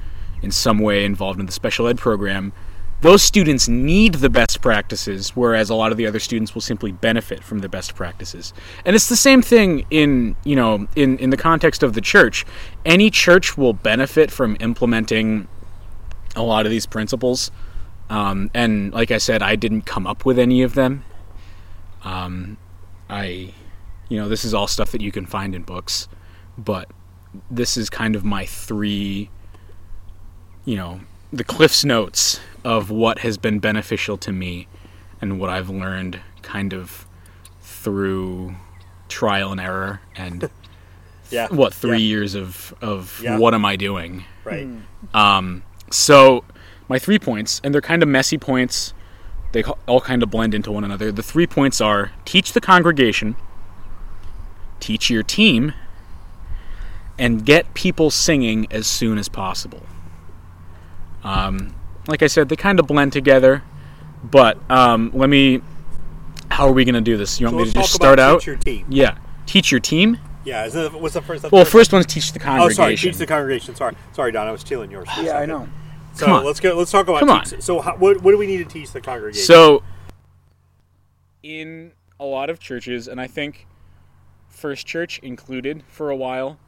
in 0.43 0.51
some 0.51 0.79
way 0.79 1.05
involved 1.05 1.41
in 1.41 1.47
the 1.47 1.53
special 1.53 1.89
ed 1.89 1.99
program 1.99 2.53
those 3.01 3.23
students 3.23 3.69
need 3.69 4.15
the 4.15 4.29
best 4.29 4.61
practices 4.61 5.31
whereas 5.31 5.71
a 5.71 5.75
lot 5.75 5.93
of 5.93 5.99
the 5.99 6.07
other 6.07 6.19
students 6.19 6.55
will 6.55 6.63
simply 6.63 6.91
benefit 6.91 7.45
from 7.45 7.61
the 7.61 7.69
best 7.69 7.95
practices. 7.95 8.53
And 8.85 8.97
it's 8.97 9.09
the 9.09 9.17
same 9.17 9.41
thing 9.41 9.87
in 9.91 10.37
you 10.45 10.57
know 10.57 10.89
in 10.97 11.19
in 11.19 11.31
the 11.31 11.37
context 11.37 11.83
of 11.83 11.93
the 11.95 12.01
church. 12.01 12.45
Any 12.85 13.11
church 13.11 13.57
will 13.57 13.73
benefit 13.73 14.31
from 14.31 14.57
implementing 14.59 15.47
a 16.35 16.43
lot 16.43 16.67
of 16.67 16.71
these 16.71 16.87
principles 16.87 17.51
um, 18.11 18.51
and 18.55 18.93
like 18.93 19.11
i 19.11 19.19
said 19.19 19.43
i 19.43 19.55
didn't 19.57 19.83
come 19.83 20.07
up 20.07 20.25
with 20.25 20.39
any 20.39 20.63
of 20.63 20.75
them 20.75 21.05
um, 22.05 22.57
i 23.09 23.53
you 24.09 24.19
know 24.19 24.29
this 24.29 24.45
is 24.45 24.55
all 24.55 24.67
stuff 24.67 24.91
that 24.93 25.01
you 25.01 25.13
can 25.13 25.27
find 25.27 25.55
in 25.55 25.63
books 25.63 26.09
but 26.57 26.89
this 27.51 27.77
is 27.77 27.91
kind 27.91 28.17
of 28.17 28.25
my 28.25 28.45
three 28.47 29.29
you 30.65 30.77
know 30.77 31.01
the 31.33 31.45
cliff's 31.45 31.85
notes 31.85 32.41
of 32.65 32.91
what 32.91 33.19
has 33.21 33.37
been 33.37 33.59
beneficial 33.59 34.17
to 34.17 34.33
me 34.33 34.67
and 35.21 35.39
what 35.39 35.51
i've 35.51 35.69
learned 35.71 36.21
kind 36.43 36.73
of 36.73 37.07
through 37.61 38.55
trial 39.09 39.53
and 39.53 39.61
error 39.61 40.01
and 40.17 40.49
Yeah. 41.31 41.49
what 41.49 41.75
three 41.75 41.99
Yeah. 41.99 42.15
years 42.17 42.35
of 42.35 42.73
of 42.81 43.21
Yeah. 43.23 43.37
what 43.39 43.53
am 43.53 43.65
i 43.67 43.77
doing 43.77 44.25
Right. 44.45 44.67
um, 45.13 45.63
so 45.91 46.43
my 46.89 46.99
three 46.99 47.19
points, 47.19 47.61
and 47.63 47.73
they're 47.75 47.81
kind 47.81 48.03
of 48.03 48.09
messy 48.09 48.39
points. 48.39 48.95
They 49.53 49.63
all 49.87 50.01
kind 50.01 50.23
of 50.23 50.31
blend 50.31 50.55
into 50.55 50.71
one 50.73 50.85
another. 50.85 51.11
The 51.13 51.23
three 51.23 51.47
points 51.47 51.81
are: 51.81 52.13
teach 52.25 52.53
the 52.53 52.61
congregation, 52.61 53.37
teach 54.81 55.11
your 55.11 55.23
team, 55.23 55.73
and 57.19 57.45
get 57.45 57.73
people 57.75 58.11
singing 58.11 58.67
as 58.71 58.87
soon 58.87 59.19
as 59.19 59.29
possible. 59.29 59.83
Um, 61.25 61.75
like 62.07 62.23
I 62.23 62.27
said, 62.27 62.49
they 62.49 62.57
kind 62.57 62.79
of 62.81 62.87
blend 62.87 63.13
together. 63.13 63.63
But 64.23 64.59
um, 64.71 65.11
let 65.15 65.29
me. 65.29 65.61
How 66.51 66.67
are 66.67 66.73
we 66.73 66.85
going 66.85 66.95
to 66.95 67.01
do 67.01 67.17
this? 67.17 67.39
You 67.41 67.47
want 67.47 67.55
So 67.57 67.59
me 67.59 67.65
to 67.67 67.73
just 67.73 67.93
start 67.93 68.19
out? 68.19 68.41
teach 68.41 68.47
your 68.47 68.57
team. 68.57 68.87
Yeah. 68.89 69.19
Teach 69.47 69.71
your 69.71 69.81
team. 69.81 70.19
Yeah, 70.45 70.65
is 70.65 70.75
it, 70.75 70.93
what's 70.95 71.13
the 71.15 71.21
first? 71.21 71.43
the 71.43 71.51
Well, 71.51 71.65
first- 71.65 71.73
first 71.73 71.93
one's 71.93 72.07
teach 72.07 72.33
the 72.33 72.39
congregation. 72.39 72.71
Oh, 72.81 72.85
sorry, 72.85 72.97
teach 72.97 73.17
the 73.17 73.27
congregation. 73.27 73.75
Sorry, 73.75 73.95
sorry, 74.13 74.33
Don. 74.33 74.47
I 74.49 74.53
was 74.53 74.63
stealing 74.63 74.91
yours. 74.91 75.07
for 75.11 75.21
Yeah, 75.23 75.39
I 75.39 75.45
know. 75.47 75.69
So 76.19 76.27
Come 76.27 76.35
on. 76.35 76.45
let's 76.45 76.59
go. 76.59 76.77
Let's 76.77 76.91
talk 76.91 77.07
about. 77.07 77.21
Come 77.21 77.31
on. 77.31 77.45
teach- 77.45 77.61
So 77.63 77.81
how, 77.81 77.97
what, 77.97 78.23
what 78.23 78.33
do 78.33 78.39
we 78.39 78.47
need 78.49 78.59
to 78.59 78.65
teach 78.65 78.91
the 78.91 79.01
congregation? 79.01 79.45
So, 79.45 79.85
in 81.43 81.93
a 82.19 82.25
lot 82.25 82.51
of 82.51 82.59
churches, 82.59 83.07
and 83.07 83.21
I 83.21 83.27
think 83.29 83.67
First 84.49 84.87
Church 84.87 85.19
included 85.21 85.85
for 85.89 86.11
a 86.11 86.17
while, 86.17 86.59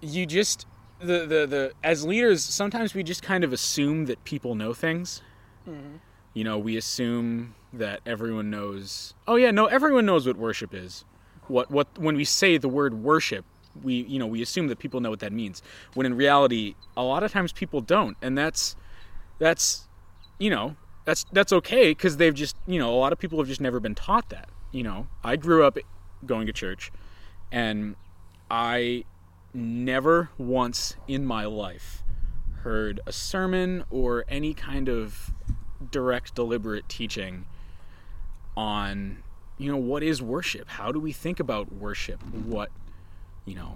you 0.00 0.26
just 0.26 0.66
the 0.98 1.20
the 1.26 1.46
the 1.46 1.72
as 1.84 2.04
leaders 2.04 2.42
sometimes 2.42 2.94
we 2.94 3.02
just 3.02 3.22
kind 3.22 3.44
of 3.44 3.52
assume 3.52 4.06
that 4.06 4.24
people 4.24 4.54
know 4.54 4.74
things. 4.74 5.22
Mm-hmm. 5.68 5.96
You 6.34 6.44
know, 6.44 6.58
we 6.58 6.76
assume 6.76 7.54
that 7.72 8.00
everyone 8.04 8.50
knows. 8.50 9.14
Oh 9.28 9.36
yeah, 9.36 9.52
no, 9.52 9.66
everyone 9.66 10.06
knows 10.06 10.26
what 10.26 10.36
worship 10.36 10.74
is. 10.74 11.04
What 11.46 11.70
what 11.70 11.86
when 11.98 12.16
we 12.16 12.24
say 12.24 12.58
the 12.58 12.68
word 12.68 12.94
worship, 12.94 13.44
we 13.82 14.04
you 14.04 14.18
know 14.18 14.26
we 14.26 14.42
assume 14.42 14.68
that 14.68 14.78
people 14.78 15.00
know 15.00 15.10
what 15.10 15.20
that 15.20 15.32
means. 15.32 15.62
When 15.94 16.06
in 16.06 16.14
reality, 16.14 16.74
a 16.96 17.02
lot 17.02 17.22
of 17.22 17.32
times 17.32 17.52
people 17.52 17.80
don't, 17.80 18.16
and 18.22 18.36
that's 18.36 18.76
that's 19.38 19.86
you 20.38 20.50
know 20.50 20.76
that's 21.04 21.24
that's 21.32 21.52
okay 21.52 21.90
because 21.90 22.18
they've 22.18 22.34
just 22.34 22.56
you 22.66 22.78
know 22.78 22.92
a 22.92 22.98
lot 22.98 23.12
of 23.12 23.18
people 23.18 23.38
have 23.38 23.48
just 23.48 23.60
never 23.60 23.80
been 23.80 23.94
taught 23.94 24.28
that 24.28 24.48
you 24.72 24.82
know 24.82 25.06
i 25.24 25.36
grew 25.36 25.64
up 25.64 25.78
going 26.26 26.46
to 26.46 26.52
church 26.52 26.92
and 27.50 27.94
i 28.50 29.04
never 29.54 30.30
once 30.36 30.96
in 31.08 31.24
my 31.24 31.44
life 31.44 32.02
heard 32.62 33.00
a 33.06 33.12
sermon 33.12 33.84
or 33.90 34.24
any 34.28 34.52
kind 34.52 34.88
of 34.88 35.32
direct 35.90 36.34
deliberate 36.34 36.88
teaching 36.88 37.46
on 38.56 39.22
you 39.56 39.70
know 39.70 39.76
what 39.76 40.02
is 40.02 40.20
worship 40.20 40.68
how 40.68 40.90
do 40.90 40.98
we 40.98 41.12
think 41.12 41.38
about 41.38 41.72
worship 41.72 42.20
what 42.34 42.70
you 43.46 43.54
know 43.54 43.74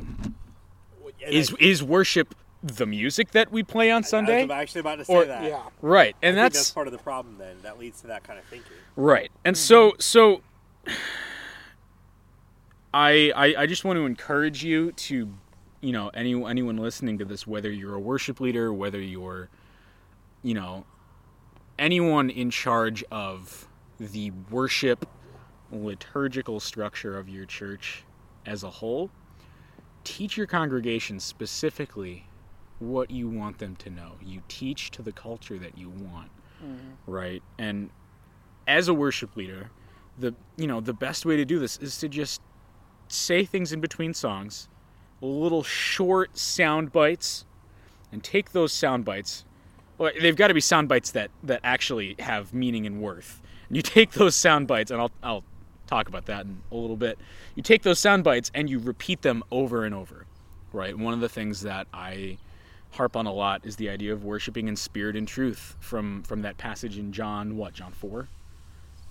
And 1.24 1.34
is 1.34 1.52
I- 1.52 1.56
is 1.64 1.82
worship 1.82 2.34
the 2.62 2.84
music 2.84 3.30
that 3.30 3.50
we 3.50 3.62
play 3.62 3.90
on 3.90 4.02
sunday 4.04 4.40
I 4.40 4.42
was 4.42 4.50
actually 4.50 4.80
about 4.80 4.96
to 4.96 5.04
say 5.06 5.14
Or- 5.14 5.24
that. 5.24 5.44
Yeah. 5.44 5.62
right 5.80 6.14
and 6.20 6.38
I 6.38 6.42
think 6.42 6.52
that's 6.52 6.58
that's 6.66 6.70
part 6.72 6.86
of 6.88 6.92
the 6.92 6.98
problem. 6.98 7.38
Then 7.38 7.56
that 7.62 7.78
leads 7.78 8.02
to 8.02 8.08
that 8.08 8.22
kind 8.22 8.38
of 8.38 8.44
thinking. 8.44 8.72
Right. 8.96 9.30
And 9.46 9.56
so 9.56 9.92
mm-hmm. 9.92 10.00
so 10.00 10.42
I, 12.92 13.32
I 13.36 13.54
I 13.62 13.66
just 13.66 13.84
want 13.84 13.96
to 13.96 14.04
encourage 14.04 14.64
you 14.64 14.92
to 14.92 15.32
you 15.80 15.92
know 15.92 16.08
any 16.12 16.34
anyone 16.44 16.76
listening 16.76 17.18
to 17.18 17.24
this 17.24 17.46
whether 17.46 17.70
you're 17.70 17.94
a 17.94 18.00
worship 18.00 18.40
leader 18.40 18.72
whether 18.72 19.00
you're 19.00 19.48
you 20.42 20.54
know 20.54 20.84
anyone 21.78 22.28
in 22.30 22.50
charge 22.50 23.04
of 23.10 23.68
the 23.98 24.32
worship 24.50 25.08
liturgical 25.72 26.58
structure 26.60 27.16
of 27.16 27.28
your 27.28 27.46
church 27.46 28.04
as 28.44 28.64
a 28.64 28.70
whole 28.70 29.10
teach 30.04 30.36
your 30.36 30.46
congregation 30.46 31.20
specifically 31.20 32.26
what 32.78 33.10
you 33.10 33.28
want 33.28 33.58
them 33.58 33.76
to 33.76 33.90
know 33.90 34.12
you 34.24 34.40
teach 34.48 34.90
to 34.90 35.02
the 35.02 35.12
culture 35.12 35.58
that 35.58 35.76
you 35.76 35.90
want 35.90 36.30
mm-hmm. 36.62 37.10
right 37.10 37.42
and 37.58 37.90
as 38.70 38.86
a 38.86 38.94
worship 38.94 39.36
leader, 39.36 39.70
the 40.18 40.34
you 40.56 40.66
know 40.66 40.80
the 40.80 40.94
best 40.94 41.26
way 41.26 41.36
to 41.36 41.44
do 41.44 41.58
this 41.58 41.76
is 41.78 41.98
to 41.98 42.08
just 42.08 42.40
say 43.08 43.44
things 43.44 43.72
in 43.72 43.80
between 43.80 44.14
songs, 44.14 44.68
little 45.20 45.64
short 45.64 46.38
sound 46.38 46.92
bites, 46.92 47.44
and 48.12 48.22
take 48.22 48.52
those 48.52 48.72
sound 48.72 49.04
bites. 49.04 49.44
Well, 49.98 50.12
they've 50.20 50.36
got 50.36 50.48
to 50.48 50.54
be 50.54 50.60
sound 50.60 50.88
bites 50.88 51.10
that 51.12 51.30
that 51.42 51.60
actually 51.64 52.14
have 52.20 52.54
meaning 52.54 52.86
and 52.86 53.02
worth. 53.02 53.42
And 53.68 53.76
you 53.76 53.82
take 53.98 54.12
those 54.12 54.36
sound 54.36 54.68
bites, 54.68 54.90
and 54.90 55.00
I'll 55.00 55.12
I'll 55.22 55.44
talk 55.90 56.08
about 56.08 56.26
that 56.26 56.46
in 56.46 56.62
a 56.70 56.76
little 56.76 56.96
bit. 56.96 57.18
You 57.56 57.62
take 57.62 57.82
those 57.82 57.98
sound 57.98 58.24
bites 58.24 58.50
and 58.54 58.70
you 58.70 58.78
repeat 58.78 59.22
them 59.22 59.42
over 59.50 59.84
and 59.84 59.94
over, 59.94 60.24
right? 60.72 60.96
One 60.96 61.12
of 61.12 61.20
the 61.20 61.28
things 61.28 61.62
that 61.62 61.88
I 61.92 62.38
harp 62.92 63.16
on 63.16 63.26
a 63.26 63.32
lot 63.32 63.66
is 63.66 63.76
the 63.76 63.88
idea 63.88 64.12
of 64.12 64.24
worshiping 64.24 64.68
in 64.68 64.76
spirit 64.76 65.16
and 65.16 65.26
truth 65.26 65.76
from 65.80 66.22
from 66.22 66.42
that 66.42 66.58
passage 66.58 66.98
in 66.98 67.12
John 67.12 67.56
what 67.56 67.72
John 67.72 67.92
4 67.92 68.28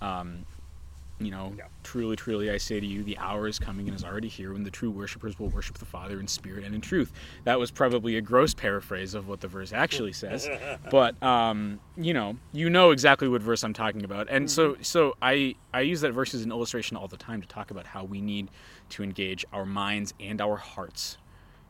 um 0.02 0.44
you 1.20 1.30
know 1.30 1.52
Yeah. 1.56 1.64
truly 1.82 2.16
truly 2.16 2.50
I 2.50 2.56
say 2.56 2.80
to 2.80 2.86
you 2.86 3.02
the 3.04 3.18
hour 3.18 3.46
is 3.46 3.58
coming 3.58 3.86
and 3.86 3.94
is 3.94 4.02
already 4.04 4.28
here 4.28 4.52
when 4.52 4.62
the 4.62 4.70
true 4.70 4.90
worshipers 4.90 5.38
will 5.38 5.48
worship 5.50 5.78
the 5.78 5.84
Father 5.84 6.18
in 6.18 6.26
spirit 6.26 6.64
and 6.64 6.74
in 6.74 6.80
truth. 6.80 7.12
That 7.44 7.58
was 7.58 7.70
probably 7.70 8.16
a 8.16 8.20
gross 8.20 8.54
paraphrase 8.54 9.14
of 9.14 9.28
what 9.28 9.40
the 9.40 9.48
verse 9.48 9.72
actually 9.72 10.12
says. 10.12 10.48
But 10.90 11.22
um 11.22 11.80
you 11.96 12.14
know 12.14 12.36
you 12.52 12.70
know 12.70 12.90
exactly 12.90 13.28
what 13.28 13.42
verse 13.42 13.62
I'm 13.62 13.74
talking 13.74 14.04
about. 14.04 14.28
And 14.30 14.50
so 14.50 14.76
so 14.80 15.14
I 15.20 15.54
I 15.74 15.82
use 15.82 16.00
that 16.00 16.12
verse 16.12 16.34
as 16.34 16.42
an 16.42 16.50
illustration 16.50 16.96
all 16.96 17.06
the 17.08 17.16
time 17.18 17.40
to 17.42 17.48
talk 17.48 17.70
about 17.70 17.86
how 17.86 18.04
we 18.04 18.20
need 18.20 18.50
to 18.90 19.02
engage 19.02 19.44
our 19.52 19.66
minds 19.66 20.14
and 20.18 20.40
our 20.40 20.56
hearts 20.56 21.18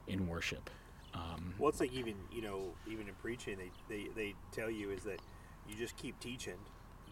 in 0.07 0.29
worship. 0.29 0.71
Um, 1.13 1.55
Well, 1.59 1.69
it's 1.71 1.81
like 1.81 1.93
even 1.93 2.15
you 2.31 2.43
know 2.43 2.75
even 2.87 3.09
in 3.09 3.15
preaching 3.15 3.59
they 3.59 3.71
they, 3.89 4.09
they 4.15 4.35
tell 4.53 4.71
you 4.71 4.91
is 4.91 5.03
that 5.05 5.21
you 5.69 5.77
just 5.77 5.97
keep 5.97 6.19
teaching, 6.21 6.55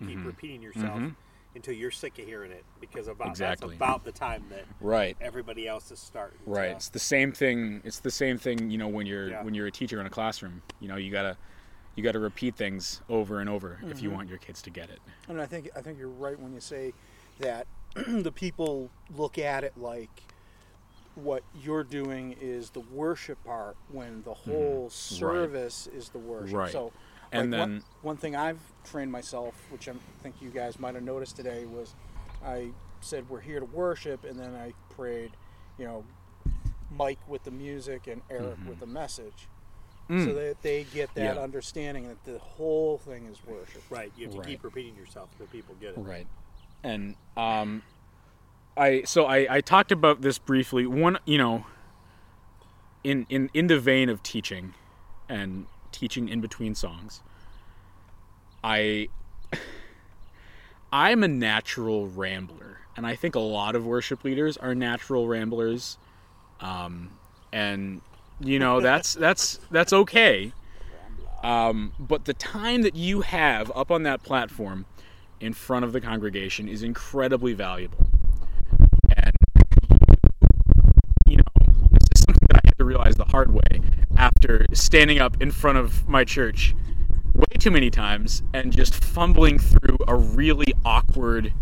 keep 0.06 0.24
repeating 0.24 0.62
yourself. 0.62 1.00
Mhm. 1.00 1.14
Until 1.54 1.74
you're 1.74 1.90
sick 1.90 2.18
of 2.18 2.26
hearing 2.26 2.52
it 2.52 2.64
because 2.80 3.08
about 3.08 3.28
Exactly. 3.28 3.68
that's 3.70 3.76
about 3.76 4.04
the 4.04 4.12
time 4.12 4.44
that 4.50 4.64
right 4.80 5.16
everybody 5.20 5.66
else 5.66 5.90
is 5.90 5.98
starting. 5.98 6.38
to- 6.44 6.50
Right. 6.50 6.70
It's 6.70 6.88
the 6.90 6.98
same 6.98 7.32
thing. 7.32 7.80
It's 7.84 8.00
the 8.00 8.10
same 8.10 8.38
thing. 8.38 8.70
You 8.70 8.78
know, 8.78 8.88
when 8.88 9.06
you're 9.06 9.30
Yeah. 9.30 9.42
when 9.42 9.54
you're 9.54 9.66
a 9.66 9.70
teacher 9.72 10.00
in 10.00 10.06
a 10.06 10.10
classroom, 10.10 10.62
you 10.80 10.88
know, 10.88 10.96
you 10.96 11.10
gotta 11.10 11.36
you 11.96 12.02
gotta 12.04 12.20
repeat 12.20 12.54
things 12.54 13.00
over 13.08 13.40
and 13.40 13.48
over 13.50 13.80
if 13.88 14.00
you 14.02 14.10
want 14.10 14.28
your 14.28 14.38
kids 14.38 14.62
to 14.62 14.70
get 14.70 14.88
it. 14.90 15.00
And 15.28 15.40
I 15.40 15.46
think 15.46 15.70
I 15.74 15.80
think 15.80 15.98
you're 15.98 16.08
right 16.08 16.38
when 16.38 16.52
you 16.52 16.60
say 16.60 16.92
that 17.40 17.66
the 18.06 18.30
people 18.32 18.90
look 19.16 19.38
at 19.38 19.64
it 19.64 19.76
like 19.76 20.10
what 21.14 21.42
you're 21.60 21.82
doing 21.82 22.36
is 22.40 22.70
the 22.70 22.80
worship 22.80 23.42
part 23.44 23.76
when 23.90 24.22
the 24.22 24.34
whole 24.34 24.88
service 24.90 25.88
is 25.92 26.10
the 26.10 26.18
worship. 26.18 26.48
Mm-hmm. 26.48 26.56
Right. 26.56 26.70
So 26.72 26.92
And 27.32 27.50
like, 27.50 27.58
one- 27.60 27.70
then- 27.72 27.82
one, 28.02 28.16
thing 28.16 28.36
I've 28.36 28.60
trained 28.84 29.12
myself, 29.12 29.54
which 29.70 29.88
I 29.88 29.92
think 30.22 30.36
you 30.40 30.50
guys 30.50 30.78
might 30.78 30.94
have 30.94 31.04
noticed 31.04 31.36
today, 31.36 31.66
was 31.66 31.94
I 32.44 32.70
said 33.00 33.28
we're 33.28 33.40
here 33.40 33.60
to 33.60 33.66
worship, 33.66 34.24
and 34.24 34.38
then 34.38 34.54
I 34.54 34.72
prayed, 34.94 35.32
you 35.78 35.84
know, 35.84 36.04
Mike 36.90 37.18
with 37.28 37.44
the 37.44 37.50
music 37.50 38.06
and 38.06 38.22
Eric 38.30 38.56
with 38.66 38.80
the 38.80 38.86
message. 38.86 39.48
So 40.08 40.32
that 40.32 40.62
they 40.62 40.84
get 40.84 41.12
that 41.16 41.20
Mm-hmm. 41.22 41.36
Yeah. 41.36 41.42
understanding 41.42 42.08
that 42.08 42.24
the 42.24 42.38
whole 42.38 42.96
thing 42.96 43.26
is 43.26 43.36
worship. 43.46 43.82
Right. 43.90 44.10
You 44.16 44.24
have 44.24 44.32
to 44.32 44.38
Right. 44.40 44.48
keep 44.48 44.64
repeating 44.64 44.96
yourself 44.96 45.28
so 45.36 45.44
people 45.44 45.74
get 45.82 45.90
it. 45.90 45.98
Right. 45.98 46.26
And 46.82 47.14
um, 47.36 47.82
I 48.74 49.02
so 49.02 49.26
I 49.26 49.56
I 49.56 49.60
talked 49.60 49.92
about 49.92 50.22
this 50.22 50.38
briefly. 50.38 50.86
One, 50.86 51.18
you 51.26 51.36
know, 51.36 51.66
in 53.04 53.26
in 53.28 53.50
in 53.52 53.66
the 53.66 53.78
vein 53.78 54.08
of 54.08 54.22
teaching, 54.22 54.72
and 55.28 55.66
teaching 55.92 56.28
in 56.28 56.40
between 56.40 56.74
songs. 56.74 57.22
I 58.62 59.08
I'm 60.92 61.22
a 61.22 61.28
natural 61.28 62.08
rambler, 62.08 62.80
and 62.96 63.06
I 63.06 63.14
think 63.14 63.34
a 63.34 63.40
lot 63.40 63.76
of 63.76 63.86
worship 63.86 64.24
leaders 64.24 64.56
are 64.56 64.74
natural 64.74 65.28
ramblers. 65.28 65.98
Um, 66.60 67.10
and 67.52 68.00
you 68.40 68.58
know 68.58 68.80
that's 68.88 69.14
that's 69.14 69.60
that's 69.70 69.92
okay. 69.92 70.52
Um, 71.42 71.92
but 72.00 72.24
the 72.24 72.34
time 72.34 72.82
that 72.82 72.96
you 72.96 73.20
have 73.20 73.70
up 73.76 73.92
on 73.92 74.02
that 74.02 74.24
platform 74.24 74.86
in 75.40 75.52
front 75.52 75.84
of 75.84 75.92
the 75.92 76.00
congregation 76.00 76.68
is 76.68 76.82
incredibly 76.82 77.52
valuable. 77.52 78.07
Standing 84.72 85.18
up 85.18 85.40
in 85.40 85.50
front 85.50 85.78
of 85.78 86.08
my 86.08 86.24
church 86.24 86.74
way 87.34 87.56
too 87.58 87.70
many 87.70 87.90
times 87.90 88.42
and 88.52 88.74
just 88.74 88.94
fumbling 88.94 89.58
through 89.58 89.96
a 90.06 90.14
really 90.14 90.72
awkward 90.84 91.52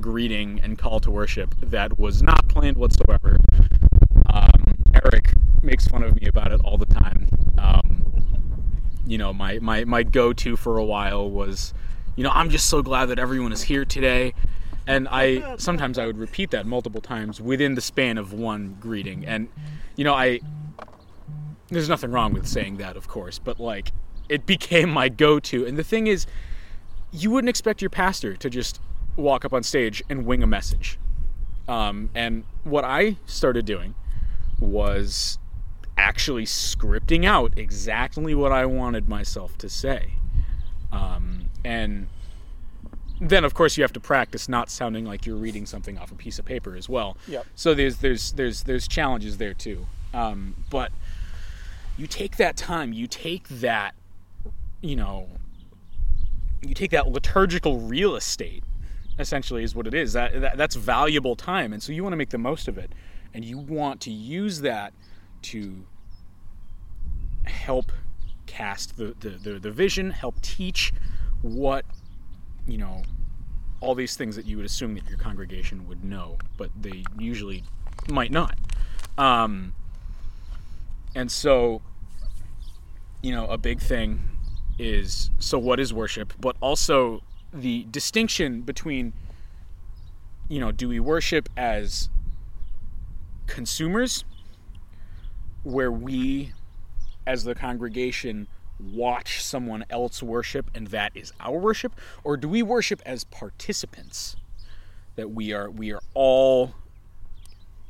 greeting 0.00 0.60
and 0.62 0.78
call 0.78 1.00
to 1.00 1.10
worship 1.10 1.54
that 1.60 1.98
was 1.98 2.22
not 2.22 2.48
planned 2.48 2.76
whatsoever. 2.76 3.38
Um, 4.32 4.76
Eric 4.94 5.34
makes 5.62 5.86
fun 5.86 6.02
of 6.02 6.20
me 6.20 6.26
about 6.28 6.52
it 6.52 6.60
all 6.64 6.78
the 6.78 6.86
time. 6.86 7.28
Um, 7.58 8.22
you 9.06 9.18
know, 9.18 9.32
my, 9.32 9.58
my, 9.60 9.84
my 9.84 10.02
go 10.02 10.32
to 10.32 10.56
for 10.56 10.78
a 10.78 10.84
while 10.84 11.28
was, 11.28 11.74
you 12.14 12.24
know, 12.24 12.30
I'm 12.30 12.50
just 12.50 12.68
so 12.68 12.82
glad 12.82 13.06
that 13.06 13.18
everyone 13.18 13.52
is 13.52 13.62
here 13.62 13.84
today. 13.84 14.34
And 14.86 15.08
I 15.10 15.56
sometimes 15.56 15.98
I 15.98 16.06
would 16.06 16.18
repeat 16.18 16.52
that 16.52 16.64
multiple 16.64 17.00
times 17.00 17.40
within 17.40 17.74
the 17.74 17.80
span 17.80 18.18
of 18.18 18.32
one 18.32 18.76
greeting. 18.80 19.26
And, 19.26 19.48
you 19.96 20.04
know, 20.04 20.14
I 20.14 20.40
there's 21.68 21.88
nothing 21.88 22.12
wrong 22.12 22.32
with 22.32 22.46
saying 22.46 22.76
that, 22.78 22.96
of 22.96 23.08
course, 23.08 23.38
but 23.38 23.58
like 23.58 23.92
it 24.28 24.46
became 24.46 24.90
my 24.90 25.08
go 25.08 25.38
to. 25.40 25.66
And 25.66 25.76
the 25.76 25.84
thing 25.84 26.06
is, 26.06 26.26
you 27.12 27.30
wouldn't 27.30 27.48
expect 27.48 27.80
your 27.80 27.90
pastor 27.90 28.36
to 28.36 28.50
just 28.50 28.80
walk 29.16 29.44
up 29.44 29.52
on 29.52 29.62
stage 29.62 30.02
and 30.08 30.26
wing 30.26 30.42
a 30.42 30.46
message. 30.46 30.98
Um, 31.68 32.10
and 32.14 32.44
what 32.64 32.84
I 32.84 33.16
started 33.26 33.64
doing 33.64 33.94
was 34.60 35.38
actually 35.98 36.44
scripting 36.44 37.24
out 37.24 37.52
exactly 37.56 38.34
what 38.34 38.52
I 38.52 38.66
wanted 38.66 39.08
myself 39.08 39.56
to 39.58 39.68
say. 39.68 40.12
Um, 40.92 41.46
and 41.64 42.08
then 43.20 43.44
of 43.44 43.54
course 43.54 43.76
you 43.76 43.82
have 43.82 43.92
to 43.94 44.00
practice 44.00 44.48
not 44.48 44.70
sounding 44.70 45.04
like 45.04 45.24
you're 45.24 45.36
reading 45.36 45.64
something 45.66 45.98
off 45.98 46.12
a 46.12 46.14
piece 46.14 46.38
of 46.38 46.44
paper 46.44 46.76
as 46.76 46.88
well. 46.88 47.16
Yep. 47.26 47.46
So 47.54 47.74
there's 47.74 47.96
there's 47.98 48.32
there's 48.32 48.62
there's 48.64 48.86
challenges 48.86 49.38
there 49.38 49.54
too. 49.54 49.86
Um, 50.12 50.54
but 50.70 50.92
you 51.96 52.06
take 52.06 52.36
that 52.36 52.56
time, 52.56 52.92
you 52.92 53.06
take 53.06 53.48
that, 53.48 53.94
you 54.80 54.96
know, 54.96 55.28
you 56.62 56.74
take 56.74 56.90
that 56.90 57.08
liturgical 57.08 57.80
real 57.80 58.16
estate. 58.16 58.64
Essentially, 59.18 59.64
is 59.64 59.74
what 59.74 59.86
it 59.86 59.94
is. 59.94 60.12
That, 60.12 60.38
that 60.42 60.58
that's 60.58 60.74
valuable 60.74 61.36
time, 61.36 61.72
and 61.72 61.82
so 61.82 61.90
you 61.90 62.02
want 62.02 62.12
to 62.12 62.18
make 62.18 62.28
the 62.28 62.36
most 62.36 62.68
of 62.68 62.76
it, 62.76 62.92
and 63.32 63.46
you 63.46 63.56
want 63.56 64.02
to 64.02 64.10
use 64.10 64.60
that 64.60 64.92
to 65.42 65.86
help 67.46 67.92
cast 68.44 68.98
the, 68.98 69.14
the, 69.20 69.30
the, 69.30 69.58
the 69.58 69.70
vision, 69.70 70.10
help 70.10 70.38
teach 70.42 70.92
what 71.40 71.86
you 72.66 72.76
know 72.76 73.02
all 73.80 73.94
these 73.94 74.16
things 74.16 74.36
that 74.36 74.44
you 74.44 74.56
would 74.56 74.66
assume 74.66 74.94
that 74.94 75.08
your 75.08 75.18
congregation 75.18 75.86
would 75.88 76.04
know, 76.04 76.36
but 76.56 76.70
they 76.78 77.02
usually 77.18 77.62
might 78.10 78.30
not. 78.30 78.58
Um, 79.16 79.74
and 81.16 81.32
so, 81.32 81.80
you 83.22 83.32
know, 83.32 83.46
a 83.46 83.56
big 83.56 83.80
thing 83.80 84.20
is 84.78 85.30
so 85.38 85.58
what 85.58 85.80
is 85.80 85.92
worship, 85.92 86.34
but 86.38 86.56
also 86.60 87.22
the 87.54 87.86
distinction 87.90 88.60
between, 88.60 89.14
you 90.50 90.60
know, 90.60 90.70
do 90.70 90.90
we 90.90 91.00
worship 91.00 91.48
as 91.56 92.10
consumers, 93.46 94.24
where 95.62 95.90
we, 95.90 96.52
as 97.26 97.44
the 97.44 97.54
congregation, 97.54 98.46
watch 98.78 99.42
someone 99.42 99.86
else 99.88 100.22
worship 100.22 100.70
and 100.74 100.88
that 100.88 101.12
is 101.14 101.32
our 101.40 101.58
worship? 101.58 101.94
Or 102.24 102.36
do 102.36 102.46
we 102.46 102.62
worship 102.62 103.00
as 103.06 103.24
participants 103.24 104.36
that 105.14 105.30
we 105.30 105.54
are 105.54 105.70
we 105.70 105.94
are 105.94 106.02
all 106.12 106.74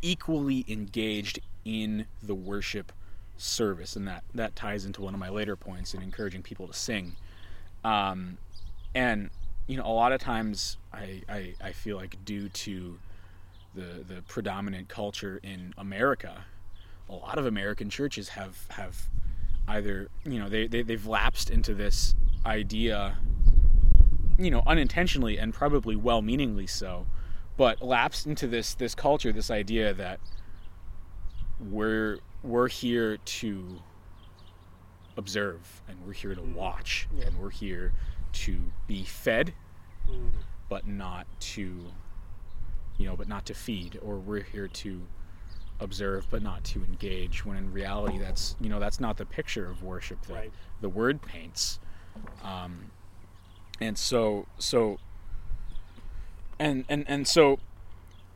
equally 0.01 0.65
engaged 0.69 1.41
in 1.65 2.07
the 2.23 2.37
worship 2.37 2.93
service 3.37 3.97
and 3.97 4.07
that 4.09 4.25
that 4.35 4.57
ties 4.57 4.85
into 4.85 5.03
one 5.03 5.15
of 5.15 5.21
my 5.21 5.29
later 5.29 5.57
points 5.57 5.95
in 5.95 6.03
encouraging 6.03 6.43
people 6.43 6.67
to 6.67 6.75
sing. 6.75 7.17
Um, 7.85 8.39
and 8.95 9.31
you 9.67 9.77
know 9.77 9.85
a 9.85 9.93
lot 9.93 10.13
of 10.13 10.21
times 10.21 10.79
I, 10.93 11.23
I 11.29 11.55
i 11.61 11.73
feel 11.73 11.97
like 11.97 12.25
due 12.25 12.49
to 12.49 12.99
the 13.75 14.05
the 14.07 14.23
predominant 14.27 14.89
culture 14.89 15.39
in 15.43 15.75
america 15.77 16.45
a 17.09 17.15
lot 17.15 17.39
of 17.39 17.47
american 17.47 17.91
churches 17.91 18.31
have 18.31 18.67
have 18.71 19.09
either 19.69 20.09
you 20.25 20.39
know 20.39 20.49
they, 20.49 20.67
they 20.67 20.83
they've 20.83 21.07
lapsed 21.07 21.51
into 21.51 21.75
this 21.75 22.15
idea 22.45 23.19
you 24.39 24.51
know 24.51 24.63
unintentionally 24.67 25.39
and 25.39 25.53
probably 25.53 25.97
well 25.97 26.23
meaningly 26.23 26.67
so 26.67 27.07
but 27.57 27.83
lapsed 27.83 28.27
into 28.27 28.47
this 28.47 28.75
this 28.75 28.95
culture 28.95 29.33
this 29.33 29.51
idea 29.51 29.93
that 29.93 30.21
we're 31.59 32.19
we're 32.43 32.69
here 32.69 33.17
to 33.19 33.81
observe 35.17 35.83
and 35.89 35.99
we're 36.07 36.13
here 36.13 36.35
to 36.35 36.43
watch 36.43 37.09
Yeah. 37.17 37.27
and 37.27 37.39
we're 37.39 37.51
here 37.51 37.93
to 38.33 38.61
be 38.87 39.03
fed 39.05 39.55
but 40.69 40.87
not 40.87 41.27
to 41.41 41.87
you 42.99 43.07
know 43.07 43.17
but 43.17 43.29
not 43.29 43.47
to 43.47 43.55
feed 43.55 43.99
or 44.03 44.17
we're 44.19 44.43
here 44.43 44.69
to 44.69 45.03
observe 45.81 46.27
but 46.31 46.43
not 46.43 46.63
to 46.65 46.85
engage 46.85 47.45
when 47.45 47.57
in 47.57 47.73
reality 47.73 48.19
that's 48.19 48.57
you 48.61 48.69
know 48.69 48.79
that's 48.79 49.01
not 49.01 49.17
the 49.17 49.27
picture 49.27 49.67
of 49.71 49.83
worship 49.83 50.21
that 50.27 50.35
Right. 50.35 50.53
the 50.81 50.89
word 50.89 51.23
paints 51.23 51.81
um, 52.43 52.91
and 53.81 53.97
so 53.99 54.47
so 54.59 54.99
and 56.59 56.85
and 56.89 57.05
and 57.09 57.27
so 57.27 57.59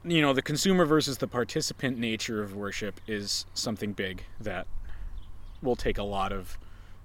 you 0.05 0.23
know 0.23 0.33
the 0.33 0.43
consumer 0.43 0.85
versus 0.85 1.19
the 1.19 1.29
participant 1.29 1.99
nature 1.99 2.43
of 2.43 2.55
worship 2.55 3.01
is 3.07 3.45
something 3.55 3.93
big 3.93 4.25
that 4.41 4.67
will 5.63 5.77
take 5.77 5.99
a 5.99 6.03
lot 6.03 6.33
of 6.33 6.59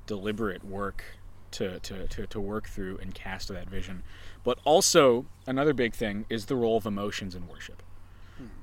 deliberate 0.08 0.64
work 0.64 1.04
to, 1.52 1.80
to, 1.80 2.08
to, 2.08 2.28
to 2.28 2.40
work 2.40 2.68
through 2.68 2.98
and 3.02 3.14
cast 3.14 3.48
that 3.50 3.70
vision. 3.70 4.04
But 4.44 4.60
also, 4.64 5.26
another 5.48 5.74
big 5.74 5.94
thing 5.94 6.26
is 6.30 6.46
the 6.46 6.56
role 6.56 6.78
of 6.78 6.86
emotions 6.86 7.34
in 7.36 7.48
worship. 7.48 7.82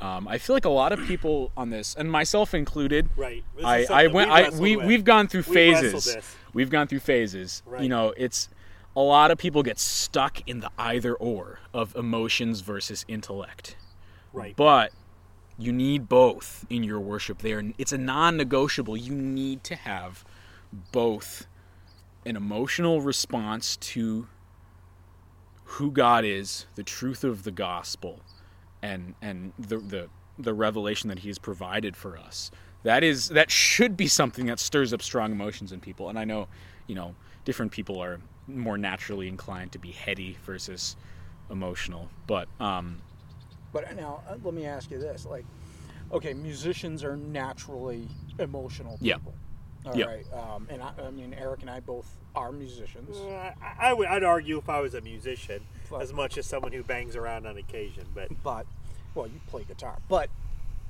Um, 0.03 0.29
I 0.29 0.37
feel 0.37 0.55
like 0.55 0.67
a 0.67 0.71
lot 0.71 0.93
of 0.93 1.01
people 1.07 1.51
on 1.57 1.71
this, 1.71 1.95
and 1.95 2.11
myself 2.11 2.53
included, 2.53 3.09
Right. 3.17 3.43
I, 3.65 3.87
I 3.91 4.07
went. 4.09 4.29
We 4.31 4.37
I 4.37 4.49
we 4.51 4.77
with. 4.77 4.87
we've 4.87 5.05
gone 5.05 5.29
through 5.29 5.43
phases. 5.45 6.05
this. 6.05 6.37
We've 6.53 6.69
gone 6.69 6.89
through 6.89 7.01
phases. 7.01 7.63
You 7.81 7.89
know, 7.89 8.13
it's 8.19 8.51
a 8.95 9.01
lot 9.01 9.31
of 9.31 9.39
people 9.39 9.63
get 9.63 9.79
stuck 9.79 10.47
in 10.47 10.61
the 10.61 10.71
either 10.77 11.15
or 11.15 11.61
of 11.73 11.97
emotions 11.97 12.61
versus 12.61 13.07
intellect. 13.09 13.77
Right. 14.33 14.57
But 14.57 14.93
you 15.59 15.73
need 15.73 16.09
both 16.09 16.65
in 16.71 16.83
your 16.83 17.01
worship 17.01 17.39
there. 17.39 17.63
It's 17.79 17.93
a 17.93 17.99
non 17.99 18.37
negotiable. 18.37 18.97
You 18.97 19.15
need 19.15 19.65
to 19.65 19.77
have 19.77 20.25
both 20.91 21.47
an 22.25 22.37
emotional 22.37 23.01
response 23.01 23.77
to 23.77 24.27
who 25.65 25.91
God 25.91 26.25
is, 26.25 26.67
the 26.75 26.83
truth 26.83 27.25
of 27.25 27.45
the 27.45 27.51
gospel, 27.51 28.21
and 28.83 29.15
and 29.23 29.53
the 29.59 29.79
the, 29.79 30.09
the 30.39 30.55
revelation 30.55 31.09
that 31.09 31.21
He 31.21 31.29
has 31.29 31.39
provided 31.39 31.97
for 31.97 32.17
us. 32.17 32.51
That 32.83 33.05
is 33.05 33.29
that 33.29 33.51
should 33.51 33.97
be 33.97 34.09
something 34.09 34.47
that 34.47 34.59
stirs 34.59 34.93
up 34.93 35.03
strong 35.03 35.33
emotions 35.33 35.73
in 35.73 35.81
people. 35.81 36.09
And 36.09 36.19
I 36.19 36.25
know, 36.25 36.49
you 36.87 36.95
know, 36.95 37.15
different 37.45 37.73
people 37.73 38.03
are 38.03 38.21
more 38.49 38.77
naturally 38.77 39.29
inclined 39.29 39.73
to 39.73 39.79
be 39.79 39.93
heady 39.93 40.37
versus 40.45 40.97
emotional. 41.51 42.09
But 42.27 42.49
um, 42.59 43.01
But 43.73 43.95
now, 43.97 44.23
uh, 44.29 44.37
let 44.45 44.55
me 44.55 44.67
ask 44.67 44.91
you 44.91 44.99
this: 44.99 45.27
like, 45.27 45.45
okay, 46.13 46.33
musicians 46.35 47.03
are 47.05 47.17
naturally 47.17 48.09
emotional 48.39 48.99
Yeah. 49.01 49.17
people. 49.17 49.35
All 49.87 49.97
Yeah. 49.97 50.07
right. 50.07 50.27
Um, 50.33 50.67
and 50.71 50.83
I, 50.83 50.93
I 51.07 51.11
mean, 51.11 51.35
Eric 51.35 51.63
and 51.63 51.71
I 51.71 51.81
both 51.81 52.15
are 52.35 52.53
musicians. 52.53 53.17
Uh, 53.17 53.53
I, 53.61 53.89
I 53.89 53.93
would. 53.93 54.07
I'd 54.07 54.23
argue 54.25 54.59
if 54.59 54.69
I 54.69 54.81
was 54.81 54.95
a 54.95 55.01
musician, 55.01 55.63
But- 55.91 56.03
as 56.03 56.13
much 56.13 56.39
as 56.39 56.47
someone 56.47 56.73
who 56.73 56.83
bangs 56.83 57.17
around 57.17 57.47
on 57.47 57.57
occasion. 57.59 58.07
But 58.15 58.29
but 58.43 58.67
well 59.15 59.27
you 59.27 59.39
play 59.47 59.63
guitar 59.63 59.99
but 60.09 60.31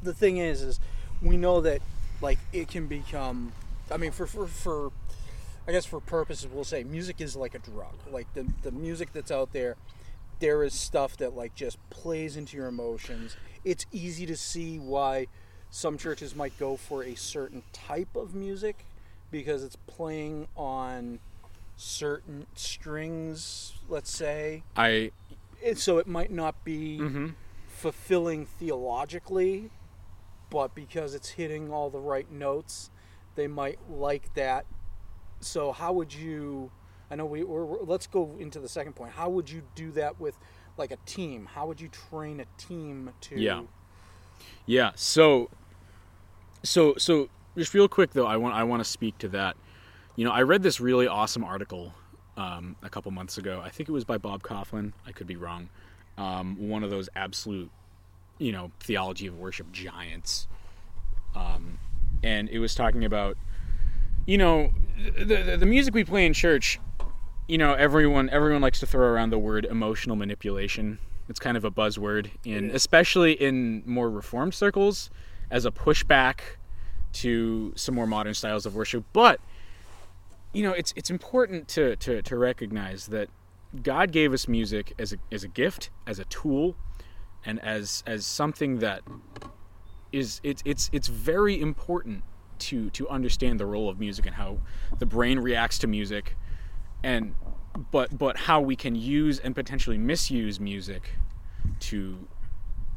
the 0.00 0.14
thing 0.14 0.36
is 0.36 0.62
is 0.62 0.78
we 1.20 1.36
know 1.36 1.60
that 1.60 1.82
like 2.20 2.38
it 2.52 2.68
can 2.68 2.86
become 2.86 3.50
i 3.90 3.96
mean 3.96 4.12
for 4.12 4.28
for, 4.28 4.46
for 4.46 4.92
i 5.66 5.72
guess 5.72 5.84
for 5.84 5.98
purposes 5.98 6.46
we'll 6.52 6.62
say 6.62 6.84
music 6.84 7.20
is 7.20 7.34
like 7.34 7.52
a 7.56 7.58
drug 7.58 7.94
like 8.12 8.32
the, 8.34 8.46
the 8.62 8.70
music 8.70 9.12
that's 9.12 9.32
out 9.32 9.52
there 9.52 9.74
there 10.42 10.62
is 10.64 10.74
stuff 10.74 11.16
that 11.16 11.34
like 11.36 11.54
just 11.54 11.78
plays 11.90 12.36
into 12.36 12.56
your 12.56 12.66
emotions 12.66 13.36
it's 13.64 13.86
easy 13.92 14.26
to 14.26 14.36
see 14.36 14.78
why 14.78 15.26
some 15.70 15.96
churches 15.96 16.34
might 16.36 16.56
go 16.58 16.76
for 16.76 17.02
a 17.04 17.14
certain 17.14 17.62
type 17.72 18.14
of 18.16 18.34
music 18.34 18.84
because 19.30 19.62
it's 19.62 19.76
playing 19.86 20.46
on 20.56 21.18
certain 21.76 22.46
strings 22.54 23.72
let's 23.88 24.10
say 24.10 24.62
I 24.76 25.12
and 25.64 25.78
so 25.78 25.98
it 25.98 26.06
might 26.06 26.30
not 26.30 26.64
be 26.64 26.98
mhm. 26.98 27.34
fulfilling 27.68 28.46
theologically, 28.46 29.70
but 30.50 30.74
because 30.74 31.14
it's 31.14 31.30
hitting 31.30 31.72
all 31.72 31.90
the 31.90 32.00
right 32.00 32.30
notes, 32.30 32.90
they 33.36 33.46
might 33.46 33.78
like 33.88 34.34
that. 34.34 34.66
So 35.40 35.72
how 35.72 35.92
would 35.92 36.12
you? 36.12 36.70
I 37.12 37.14
know 37.14 37.26
we. 37.26 37.44
We're, 37.44 37.64
we're- 37.64 37.84
let's 37.84 38.06
go 38.06 38.34
into 38.38 38.58
the 38.58 38.68
second 38.68 38.94
point. 38.94 39.12
How 39.12 39.28
would 39.28 39.50
you 39.50 39.62
do 39.74 39.90
that 39.92 40.18
with 40.18 40.38
like 40.78 40.90
a 40.90 40.96
team? 41.04 41.46
How 41.54 41.66
would 41.66 41.78
you 41.80 41.88
train 41.88 42.40
a 42.40 42.46
team 42.56 43.10
to? 43.22 43.38
Yeah. 43.38 43.62
Yeah. 44.64 44.92
So, 44.94 45.50
so, 46.62 46.94
so, 46.96 47.28
just 47.56 47.74
real 47.74 47.86
quick 47.86 48.12
though, 48.12 48.26
I 48.26 48.38
want 48.38 48.54
I 48.54 48.64
want 48.64 48.80
to 48.82 48.88
speak 48.88 49.18
to 49.18 49.28
that. 49.28 49.56
You 50.16 50.24
know, 50.24 50.30
I 50.32 50.42
read 50.42 50.62
this 50.62 50.80
really 50.80 51.06
awesome 51.06 51.44
article 51.44 51.92
um, 52.38 52.76
a 52.82 52.88
couple 52.88 53.10
months 53.10 53.36
ago. 53.36 53.60
I 53.62 53.68
think 53.68 53.88
it 53.88 53.92
was 53.92 54.04
by 54.04 54.16
Bob 54.18 54.42
Kauflin. 54.42 54.92
I 55.06 55.12
could 55.12 55.26
be 55.26 55.36
wrong. 55.36 55.68
Um, 56.16 56.68
one 56.68 56.82
of 56.82 56.90
those 56.90 57.08
absolute, 57.14 57.70
you 58.38 58.52
know, 58.52 58.70
theology 58.80 59.26
of 59.26 59.38
worship 59.38 59.70
giants. 59.72 60.48
Um, 61.34 61.78
and 62.22 62.48
it 62.50 62.58
was 62.58 62.74
talking 62.74 63.04
about, 63.04 63.36
you 64.26 64.38
know, 64.38 64.72
the, 65.18 65.42
the 65.42 65.56
the 65.58 65.66
music 65.66 65.94
we 65.94 66.04
play 66.04 66.24
in 66.26 66.32
church. 66.32 66.78
You 67.52 67.58
know, 67.58 67.74
everyone 67.74 68.30
everyone 68.30 68.62
likes 68.62 68.80
to 68.80 68.86
throw 68.86 69.06
around 69.06 69.28
the 69.28 69.38
word 69.38 69.66
emotional 69.66 70.16
manipulation. 70.16 70.98
It's 71.28 71.38
kind 71.38 71.54
of 71.54 71.66
a 71.66 71.70
buzzword 71.70 72.30
in, 72.46 72.70
especially 72.70 73.32
in 73.32 73.82
more 73.84 74.08
reformed 74.08 74.54
circles, 74.54 75.10
as 75.50 75.66
a 75.66 75.70
pushback 75.70 76.40
to 77.12 77.74
some 77.76 77.94
more 77.94 78.06
modern 78.06 78.32
styles 78.32 78.64
of 78.64 78.74
worship. 78.74 79.04
But 79.12 79.38
you 80.54 80.62
know, 80.62 80.72
it's 80.72 80.94
it's 80.96 81.10
important 81.10 81.68
to 81.68 81.94
to, 81.96 82.22
to 82.22 82.38
recognize 82.38 83.08
that 83.08 83.28
God 83.82 84.12
gave 84.12 84.32
us 84.32 84.48
music 84.48 84.94
as 84.98 85.12
a 85.12 85.18
as 85.30 85.44
a 85.44 85.48
gift, 85.48 85.90
as 86.06 86.18
a 86.18 86.24
tool, 86.24 86.74
and 87.44 87.60
as 87.60 88.02
as 88.06 88.24
something 88.24 88.78
that 88.78 89.02
is 90.10 90.40
it's 90.42 90.62
it's 90.64 90.88
it's 90.90 91.08
very 91.08 91.60
important 91.60 92.24
to 92.60 92.88
to 92.88 93.06
understand 93.10 93.60
the 93.60 93.66
role 93.66 93.90
of 93.90 94.00
music 94.00 94.24
and 94.24 94.36
how 94.36 94.56
the 94.98 95.04
brain 95.04 95.38
reacts 95.38 95.78
to 95.80 95.86
music 95.86 96.34
and 97.02 97.34
but 97.90 98.16
but 98.16 98.36
how 98.36 98.60
we 98.60 98.76
can 98.76 98.94
use 98.94 99.38
and 99.38 99.54
potentially 99.54 99.98
misuse 99.98 100.60
music 100.60 101.10
to 101.80 102.28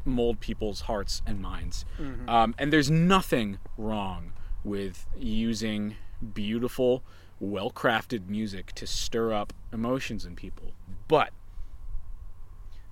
mold 0.03 0.39
people's 0.39 0.81
hearts 0.81 1.21
and 1.25 1.41
minds. 1.41 1.85
Um, 2.29 2.55
and 2.57 2.71
there's 2.71 2.91
nothing 2.91 3.57
wrong 3.77 4.33
with 4.63 5.07
using 5.17 5.95
beautiful, 6.33 7.03
well 7.39 7.71
crafted 7.71 8.27
music 8.27 8.71
to 8.73 8.87
stir 8.87 9.33
up 9.33 9.53
emotions 9.73 10.25
in 10.25 10.35
people. 10.35 10.73
But 11.07 11.31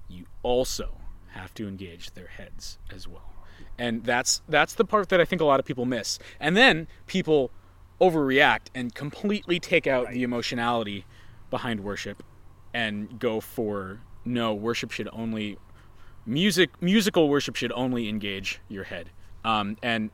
you 0.08 0.26
also 0.41 0.97
have 1.30 1.54
to 1.56 1.67
engage 1.67 2.12
their 2.12 2.28
heads 2.28 2.78
as 2.93 3.08
well. 3.08 3.34
And 3.78 4.04
that's 4.04 4.41
that's 4.47 4.76
the 4.76 4.86
part 4.86 5.10
that 5.10 5.19
I 5.19 5.26
think 5.26 5.41
a 5.41 5.45
lot 5.45 5.60
of 5.60 5.65
people 5.65 5.86
miss. 5.86 6.19
And 6.39 6.56
then 6.56 6.88
people 7.08 7.52
overreact 7.99 8.67
and 8.75 8.93
completely 8.93 9.60
take 9.60 9.88
out 9.88 10.10
the 10.12 10.23
emotionality 10.23 11.06
behind 11.49 11.82
worship 11.82 12.23
and 12.73 13.19
go 13.19 13.39
for 13.39 13.99
no 14.25 14.53
worship 14.53 14.91
should 14.91 15.10
only 15.13 15.58
music 16.25 16.69
musical 16.82 17.29
worship 17.29 17.56
should 17.56 17.71
only 17.73 18.10
engage 18.10 18.60
your 18.69 18.86
head. 18.86 19.10
Um, 19.43 19.77
and 19.84 20.10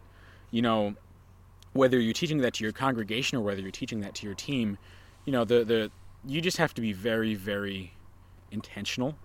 you 0.52 0.62
know 0.62 0.96
whether 1.74 2.00
you're 2.00 2.14
teaching 2.14 2.40
that 2.40 2.56
to 2.56 2.64
your 2.64 2.74
congregation 2.74 3.38
or 3.38 3.42
whether 3.42 3.62
you're 3.62 3.72
teaching 3.72 4.02
that 4.02 4.16
to 4.16 4.26
your 4.26 4.36
team 4.36 4.78
you 5.26 5.32
know 5.32 5.46
the 5.46 5.64
the 5.64 5.92
you 6.26 6.42
just 6.42 6.58
have 6.58 6.74
to 6.74 6.82
be 6.82 6.94
very 6.94 7.36
very 7.36 7.94
intentional 8.52 9.16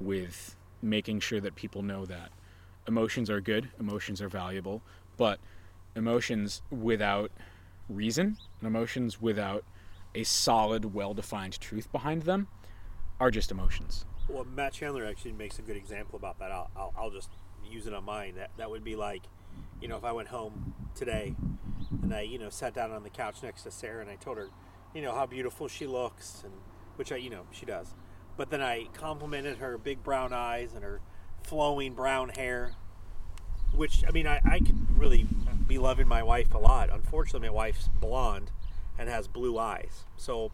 with 0.00 0.56
making 0.80 1.18
sure 1.20 1.40
that 1.40 1.54
people 1.56 1.82
know 1.82 2.06
that 2.06 2.30
emotions 2.86 3.28
are 3.28 3.40
good 3.40 3.68
emotions 3.80 4.22
are 4.22 4.28
valuable 4.28 4.82
but 5.16 5.40
emotions 5.96 6.62
without 6.70 7.32
reason 7.88 8.36
and 8.60 8.66
emotions 8.66 9.20
without 9.20 9.64
a 10.14 10.22
solid 10.24 10.94
well-defined 10.94 11.58
truth 11.60 11.90
behind 11.92 12.22
them 12.22 12.48
are 13.20 13.30
just 13.30 13.50
emotions 13.50 14.04
Well, 14.28 14.44
Matt 14.44 14.72
Chandler 14.72 15.04
actually 15.06 15.32
makes 15.32 15.58
a 15.58 15.62
good 15.62 15.76
example 15.76 16.16
about 16.16 16.38
that. 16.38 16.50
I'll, 16.52 16.70
I'll, 16.76 16.94
I'll 16.96 17.10
just 17.10 17.30
use 17.70 17.86
it 17.86 17.94
on 17.94 18.04
mine. 18.04 18.34
That 18.36 18.50
that 18.56 18.70
would 18.70 18.84
be 18.84 18.96
like, 18.96 19.22
you 19.80 19.88
know, 19.88 19.96
if 19.96 20.04
I 20.04 20.12
went 20.12 20.28
home 20.28 20.74
today 20.94 21.34
and 22.02 22.14
I, 22.14 22.22
you 22.22 22.38
know, 22.38 22.50
sat 22.50 22.74
down 22.74 22.90
on 22.90 23.02
the 23.02 23.10
couch 23.10 23.42
next 23.42 23.62
to 23.62 23.70
Sarah 23.70 24.00
and 24.00 24.10
I 24.10 24.16
told 24.16 24.38
her, 24.38 24.48
you 24.94 25.02
know, 25.02 25.12
how 25.14 25.26
beautiful 25.26 25.68
she 25.68 25.86
looks, 25.86 26.42
and 26.44 26.52
which 26.96 27.12
I, 27.12 27.16
you 27.16 27.30
know, 27.30 27.42
she 27.50 27.66
does. 27.66 27.94
But 28.36 28.50
then 28.50 28.62
I 28.62 28.88
complimented 28.94 29.58
her 29.58 29.76
big 29.78 30.02
brown 30.02 30.32
eyes 30.32 30.72
and 30.74 30.84
her 30.84 31.00
flowing 31.42 31.94
brown 31.94 32.30
hair, 32.30 32.74
which 33.74 34.04
I 34.06 34.10
mean, 34.12 34.26
I, 34.26 34.40
I 34.44 34.58
could 34.58 34.98
really 34.98 35.26
be 35.68 35.78
loving 35.78 36.08
my 36.08 36.22
wife 36.22 36.54
a 36.54 36.58
lot. 36.58 36.90
Unfortunately, 36.90 37.48
my 37.48 37.54
wife's 37.54 37.88
blonde 38.00 38.50
and 38.98 39.08
has 39.08 39.28
blue 39.28 39.58
eyes, 39.58 40.04
so 40.16 40.50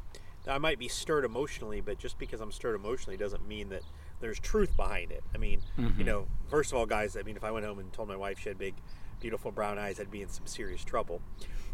I 0.46 0.59
might 0.59 0.79
be 0.79 0.88
stirred 0.88 1.24
emotionally. 1.24 1.81
But 1.81 1.98
just 1.98 2.18
because 2.18 2.40
I'm 2.40 2.53
stirred 2.53 2.74
emotionally 2.74 3.16
doesn't 3.16 3.46
mean 3.46 3.68
that 3.70 3.83
there's 4.20 4.38
truth 4.38 4.77
behind 4.77 5.12
it. 5.12 5.22
I 5.35 5.38
mean, 5.38 5.62
you 5.77 5.85
mm-hmm. 5.85 6.05
know, 6.05 6.27
first 6.48 6.72
of 6.72 6.79
all, 6.79 6.87
guys, 6.87 7.16
I 7.16 7.22
mean, 7.22 7.37
if 7.37 7.44
I 7.44 7.50
went 7.50 7.64
home 7.64 7.79
and 7.79 7.92
told 7.92 8.09
my 8.09 8.16
wife 8.16 8.38
she 8.40 8.48
had 8.48 8.59
big, 8.59 8.74
beautiful 9.20 9.50
brown 9.50 9.79
eyes, 9.79 9.98
I'd 10.00 10.11
be 10.11 10.22
in 10.22 10.29
some 10.29 10.46
serious 10.46 10.85
trouble. 10.85 11.22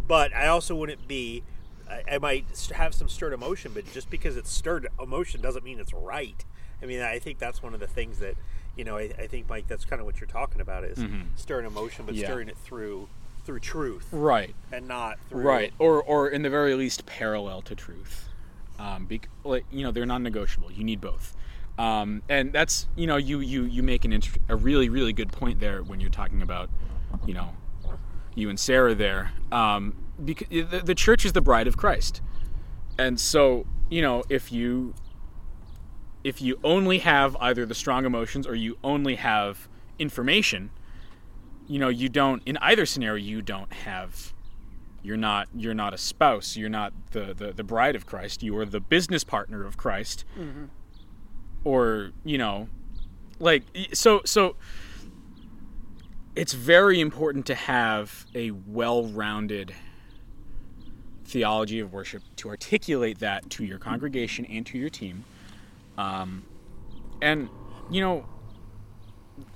But 0.06 0.34
I 0.34 0.46
also 0.46 0.74
wouldn't 0.74 1.08
be. 1.08 1.42
I, 1.88 2.14
I 2.14 2.18
might 2.18 2.46
have 2.74 2.94
some 2.94 3.08
stirred 3.08 3.32
emotion, 3.32 3.72
but 3.74 3.90
just 3.92 4.10
because 4.10 4.36
it's 4.36 4.50
stirred 4.50 4.86
emotion 5.00 5.40
doesn't 5.40 5.64
mean 5.64 5.80
it's 5.80 5.92
right. 5.92 6.44
I 6.82 6.86
mean, 6.86 7.00
I 7.00 7.18
think 7.18 7.38
that's 7.38 7.62
one 7.62 7.74
of 7.74 7.80
the 7.80 7.86
things 7.86 8.20
that, 8.20 8.36
you 8.76 8.84
know, 8.84 8.96
I, 8.96 9.10
I 9.18 9.26
think 9.26 9.48
Mike, 9.48 9.66
that's 9.66 9.84
kind 9.84 10.00
of 10.00 10.06
what 10.06 10.20
you're 10.20 10.28
talking 10.28 10.60
about 10.60 10.84
is 10.84 10.98
mm-hmm. 10.98 11.22
stirring 11.36 11.66
emotion, 11.66 12.06
but 12.06 12.14
Yeah. 12.14 12.26
stirring 12.26 12.48
it 12.48 12.56
through 12.56 13.08
through 13.50 13.58
truth 13.58 14.06
right. 14.12 14.54
and 14.70 14.86
not 14.86 15.18
through 15.28 15.42
right. 15.42 15.72
Or 15.80 16.00
or 16.00 16.28
in 16.28 16.42
the 16.42 16.50
very 16.50 16.76
least 16.76 17.04
parallel 17.04 17.62
to 17.62 17.74
truth. 17.74 18.28
Um 18.78 19.06
bec- 19.06 19.28
like 19.42 19.64
you 19.72 19.82
know 19.82 19.90
they're 19.90 20.06
non-negotiable. 20.06 20.70
You 20.70 20.84
need 20.84 21.00
both. 21.00 21.34
Um 21.76 22.22
and 22.28 22.52
that's 22.52 22.86
you 22.94 23.08
know 23.08 23.16
you 23.16 23.40
you 23.40 23.64
you 23.64 23.82
make 23.82 24.04
an 24.04 24.12
int- 24.12 24.38
a 24.48 24.54
really 24.54 24.88
really 24.88 25.12
good 25.12 25.32
point 25.32 25.58
there 25.58 25.82
when 25.82 25.98
you're 25.98 26.10
talking 26.10 26.42
about 26.42 26.70
you 27.26 27.34
know 27.34 27.50
you 28.36 28.48
and 28.48 28.60
sarah 28.60 28.94
there. 28.94 29.32
Um 29.50 29.96
because 30.24 30.46
the, 30.48 30.82
the 30.84 30.94
church 30.94 31.24
is 31.24 31.32
the 31.32 31.40
bride 31.40 31.66
of 31.66 31.76
christ. 31.76 32.22
And 32.98 33.18
so 33.18 33.66
you 33.88 34.00
know 34.00 34.22
if 34.28 34.52
you 34.52 34.94
if 36.22 36.40
you 36.40 36.60
only 36.62 36.98
have 36.98 37.36
either 37.40 37.66
the 37.66 37.74
strong 37.74 38.04
emotions 38.04 38.46
or 38.46 38.54
you 38.54 38.78
only 38.84 39.16
have 39.16 39.68
information 39.98 40.70
you 41.70 41.78
know 41.78 41.88
you 41.88 42.08
don't 42.08 42.42
in 42.44 42.56
either 42.58 42.84
scenario 42.84 43.22
you 43.22 43.40
don't 43.40 43.72
have 43.72 44.32
you're 45.02 45.16
not 45.16 45.48
you're 45.54 45.72
not 45.72 45.94
a 45.94 45.98
spouse 45.98 46.56
you're 46.56 46.68
not 46.68 46.92
the 47.12 47.32
the, 47.32 47.52
the 47.52 47.62
bride 47.62 47.94
of 47.94 48.04
christ 48.06 48.42
you 48.42 48.56
are 48.58 48.66
the 48.66 48.80
business 48.80 49.22
partner 49.22 49.64
of 49.64 49.76
christ. 49.76 50.24
Or 51.62 52.10
you 52.24 52.38
know 52.38 52.68
like 53.38 53.62
so 53.92 54.22
so 54.24 54.56
it's 56.34 56.52
very 56.54 57.00
important 57.00 57.46
to 57.46 57.54
have 57.54 58.26
a 58.34 58.50
well-rounded 58.50 59.74
theology 61.24 61.78
of 61.80 61.92
worship 61.92 62.22
to 62.36 62.48
articulate 62.48 63.18
that 63.20 63.48
to 63.50 63.64
your 63.64 63.78
congregation 63.78 64.44
and 64.46 64.64
to 64.66 64.78
your 64.78 64.90
team. 64.90 65.24
Um, 65.98 66.44
and 67.22 67.48
you 67.90 68.00
know 68.00 68.26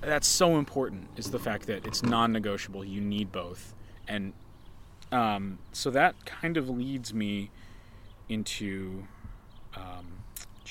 that's 0.00 0.26
so 0.26 0.56
important 0.56 1.08
is 1.16 1.30
the 1.30 1.38
fact 1.38 1.66
that 1.66 1.86
it's 1.86 2.02
non-negotiable 2.02 2.84
you 2.84 3.00
need 3.00 3.30
both 3.32 3.74
and 4.08 4.32
um, 5.12 5.58
so 5.72 5.90
that 5.90 6.24
kind 6.24 6.56
of 6.56 6.68
leads 6.68 7.14
me 7.14 7.50
into 8.28 9.06
um, 9.76 10.24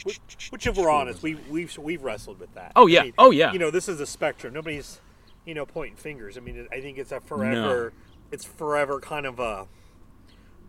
Which, 0.04 0.19
which 0.49 0.67
if 0.67 0.76
we're 0.76 0.89
honest, 0.89 1.23
we 1.23 1.36
we've 1.49 1.78
we've 1.78 2.04
wrestled 2.04 2.39
with 2.39 2.54
that. 2.56 2.73
Oh, 2.76 2.88
yeah. 2.88 3.02
I 3.02 3.04
mean, 3.04 3.13
Oh, 3.17 3.32
yeah. 3.32 3.54
You 3.54 3.60
know, 3.60 3.71
this 3.71 3.88
is 3.88 3.99
a 3.99 4.06
spectrum. 4.06 4.54
Nobody's, 4.54 4.99
you 5.45 5.54
know, 5.54 5.65
pointing 5.65 5.95
fingers. 5.95 6.38
I 6.38 6.41
mean, 6.41 6.67
I 6.71 6.82
think 6.82 6.97
it's 6.97 7.12
a 7.12 7.21
forever. 7.21 7.93
It's 8.32 8.43
forever 8.43 8.99
kind 8.99 9.26
of 9.26 9.39
a 9.39 9.67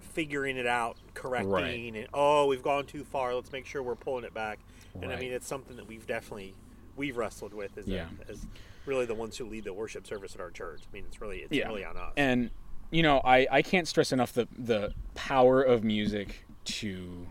figuring 0.01 0.57
it 0.57 0.67
out, 0.67 0.97
correcting, 1.15 1.51
Right. 1.51 1.95
and 1.95 2.07
oh, 2.15 2.47
we've 2.47 2.63
gone 2.63 2.87
too 2.87 3.03
far. 3.03 3.35
Let's 3.35 3.51
make 3.51 3.67
sure 3.67 3.83
we're 3.83 3.97
pulling 3.97 4.25
it 4.25 4.35
back. 4.35 4.61
And 5.01 5.11
I 5.13 5.17
mean, 5.17 5.33
it's 5.33 5.49
something 5.49 5.77
that 5.77 5.89
we've 5.89 6.07
definitely 6.07 6.55
we've 6.97 7.17
wrestled 7.17 7.55
with 7.55 7.77
as, 7.79 7.87
Yeah. 7.87 8.07
a, 8.27 8.31
as 8.31 8.47
really 8.87 9.07
the 9.07 9.15
ones 9.15 9.37
who 9.37 9.47
lead 9.47 9.65
the 9.65 9.73
worship 9.73 10.07
service 10.07 10.35
at 10.35 10.41
our 10.41 10.51
church. 10.51 10.83
I 10.91 10.95
mean, 10.95 11.05
it's 11.07 11.21
really 11.21 11.39
it's 11.39 11.53
Yeah. 11.53 11.69
really 11.69 11.85
on 11.85 11.97
us. 11.97 12.13
and 12.17 12.51
you 12.91 13.03
know 13.03 13.21
I, 13.25 13.47
I 13.51 13.63
can't 13.63 13.89
stress 13.89 14.13
enough 14.13 14.33
the 14.33 14.47
the 14.57 14.93
power 15.15 15.63
of 15.63 15.83
music 15.83 16.45
to 16.65 17.27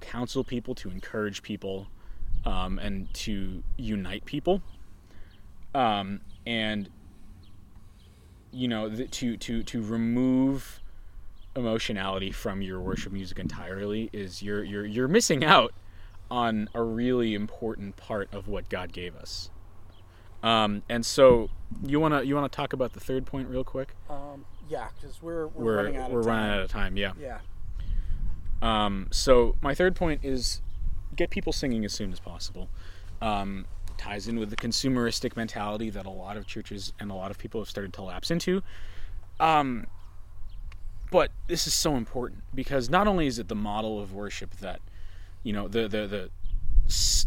counsel 0.00 0.42
people 0.44 0.74
to 0.76 0.90
encourage 0.90 1.42
people 1.42 1.86
um, 2.44 2.78
and 2.78 3.12
to 3.14 3.62
unite 3.76 4.24
people 4.24 4.62
um, 5.74 6.20
and 6.46 6.88
you 8.52 8.68
know 8.68 8.88
the, 8.88 9.06
to 9.06 9.36
to 9.36 9.62
to 9.62 9.82
remove 9.82 10.80
emotionality 11.54 12.30
from 12.32 12.62
your 12.62 12.80
worship 12.80 13.12
music 13.12 13.38
entirely 13.38 14.08
is 14.12 14.42
you're 14.42 14.62
you're 14.64 14.86
you're 14.86 15.08
missing 15.08 15.44
out 15.44 15.72
on 16.30 16.68
a 16.74 16.82
really 16.82 17.34
important 17.34 17.96
part 17.96 18.32
of 18.32 18.48
what 18.48 18.68
God 18.68 18.92
gave 18.92 19.14
us. 19.16 19.50
Um, 20.42 20.82
and 20.88 21.04
so 21.04 21.50
you 21.84 21.98
wanna 21.98 22.22
you 22.22 22.34
wanna 22.34 22.48
talk 22.48 22.72
about 22.72 22.92
the 22.92 23.00
third 23.00 23.26
point 23.26 23.48
real 23.48 23.64
quick? 23.64 23.94
Um, 24.08 24.44
yeah, 24.68 24.88
because 24.94 25.22
we're, 25.22 25.46
we're, 25.48 25.64
We're 25.64 25.76
running 25.76 25.96
out 25.96 26.10
we're 26.10 26.20
of 26.20 26.26
time. 26.26 26.34
running 26.34 26.50
out 26.52 26.60
of 26.60 26.70
time. 26.70 26.96
Yeah. 26.96 27.12
Yeah. 27.20 27.38
Um, 28.62 29.08
so 29.10 29.54
my 29.60 29.74
third 29.74 29.94
point 29.94 30.24
is 30.24 30.60
get 31.14 31.30
people 31.30 31.52
singing 31.52 31.84
as 31.84 31.92
soon 31.92 32.12
as 32.12 32.20
possible. 32.20 32.68
Um, 33.20 33.66
ties 33.96 34.28
in 34.28 34.38
with 34.38 34.50
the 34.50 34.56
consumeristic 34.56 35.36
mentality 35.36 35.88
that 35.90 36.04
a 36.06 36.10
lot 36.10 36.36
of 36.36 36.46
churches 36.46 36.92
and 37.00 37.10
a 37.10 37.14
lot 37.14 37.30
of 37.30 37.38
people 37.38 37.60
have 37.60 37.68
started 37.68 37.92
to 37.94 38.02
lapse 38.02 38.30
into. 38.30 38.62
Um, 39.40 39.86
but 41.10 41.30
this 41.46 41.66
is 41.66 41.74
so 41.74 41.96
important 41.96 42.42
because 42.54 42.90
not 42.90 43.06
only 43.06 43.26
is 43.26 43.38
it 43.38 43.48
the 43.48 43.54
model 43.54 44.00
of 44.00 44.12
worship 44.12 44.56
that 44.56 44.80
you 45.46 45.52
know 45.52 45.68
the 45.68 45.82
the 45.86 46.06
the 46.08 46.30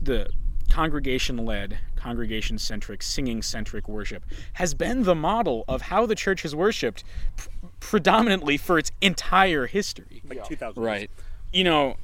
the 0.03 0.29
congregation 0.69 1.37
led 1.37 1.77
congregation 1.95 2.57
centric 2.57 3.01
singing 3.01 3.41
centric 3.41 3.87
worship 3.87 4.23
has 4.53 4.73
been 4.73 5.03
the 5.03 5.15
model 5.15 5.63
of 5.67 5.83
how 5.83 6.05
the 6.05 6.15
church 6.15 6.41
has 6.43 6.53
worshipped 6.55 7.03
pr- 7.37 7.47
predominantly 7.79 8.57
for 8.57 8.77
its 8.77 8.91
entire 9.01 9.65
history 9.67 10.21
like 10.27 10.37
Yeah. 10.37 10.43
2000. 10.43 10.83
right 10.83 11.09
you 11.53 11.63
know 11.63 11.95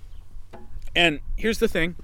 and 0.95 1.19
here's 1.35 1.59
the 1.59 1.67
thing 1.67 1.95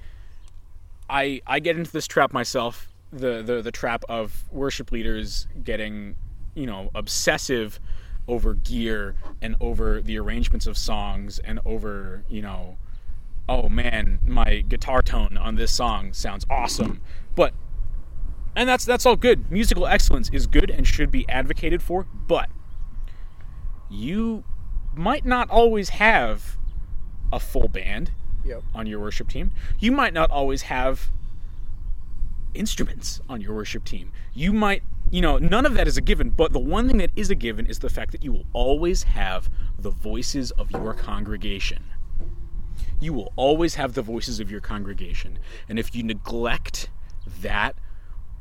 i 1.10 1.40
i 1.46 1.58
get 1.58 1.76
into 1.76 1.90
this 1.90 2.06
trap 2.06 2.32
myself 2.32 2.88
the 3.12 3.42
the, 3.42 3.60
the 3.62 3.72
trap 3.72 4.04
of 4.08 4.44
worship 4.52 4.92
leaders 4.92 5.46
getting 5.64 6.16
you 6.54 6.66
know 6.66 6.90
obsessive 6.94 7.80
over 8.28 8.54
gear 8.54 9.14
and 9.40 9.56
over 9.60 10.00
the 10.00 10.18
arrangements 10.18 10.66
of 10.66 10.76
songs 10.78 11.38
and 11.40 11.58
over 11.64 12.22
you 12.28 12.40
know 12.42 12.76
oh 13.48 13.68
man 13.68 14.18
my 14.26 14.60
guitar 14.68 15.02
tone 15.02 15.36
on 15.36 15.56
this 15.56 15.72
song 15.72 16.12
sounds 16.12 16.46
awesome 16.48 17.00
but 17.34 17.52
and 18.54 18.68
that's 18.68 18.84
that's 18.84 19.04
all 19.04 19.16
good 19.16 19.50
musical 19.50 19.86
excellence 19.86 20.30
is 20.30 20.46
good 20.46 20.70
and 20.70 20.86
should 20.86 21.10
be 21.10 21.28
advocated 21.28 21.82
for 21.82 22.06
but 22.26 22.48
you 23.90 24.44
might 24.94 25.24
not 25.24 25.48
always 25.50 25.90
have 25.90 26.56
a 27.32 27.40
full 27.40 27.68
band. 27.68 28.12
Yep. 28.44 28.64
on 28.74 28.86
your 28.86 28.98
worship 28.98 29.28
team. 29.28 29.52
You 29.78 29.92
might 29.92 30.12
not 30.12 30.28
always 30.32 30.62
have 30.62 31.12
instruments 32.54 33.20
on 33.28 33.40
your 33.40 33.54
worship 33.54 33.84
team. 33.84 34.10
You 34.34 34.52
might, 34.52 34.82
you 35.12 35.20
know, 35.20 35.38
none 35.38 35.64
of 35.64 35.74
that 35.74 35.86
is 35.86 35.96
a 35.96 36.00
given, 36.00 36.30
but 36.30 36.52
the 36.52 36.58
one 36.58 36.88
thing 36.88 36.96
that 36.96 37.12
is 37.14 37.30
a 37.30 37.36
given 37.36 37.66
is 37.66 37.78
the 37.78 37.88
fact 37.88 38.10
that 38.10 38.24
you 38.24 38.32
will 38.32 38.46
always 38.52 39.04
have 39.04 39.48
the 39.78 39.90
voices 39.90 40.50
of 40.50 40.72
your 40.72 40.92
congregation. 40.92 41.84
You 43.02 43.12
will 43.12 43.32
always 43.34 43.74
have 43.74 43.94
the 43.94 44.02
voices 44.02 44.38
of 44.38 44.48
your 44.48 44.60
congregation. 44.60 45.40
And 45.68 45.76
if 45.78 45.92
you 45.94 46.04
neglect 46.04 46.88
that 47.40 47.74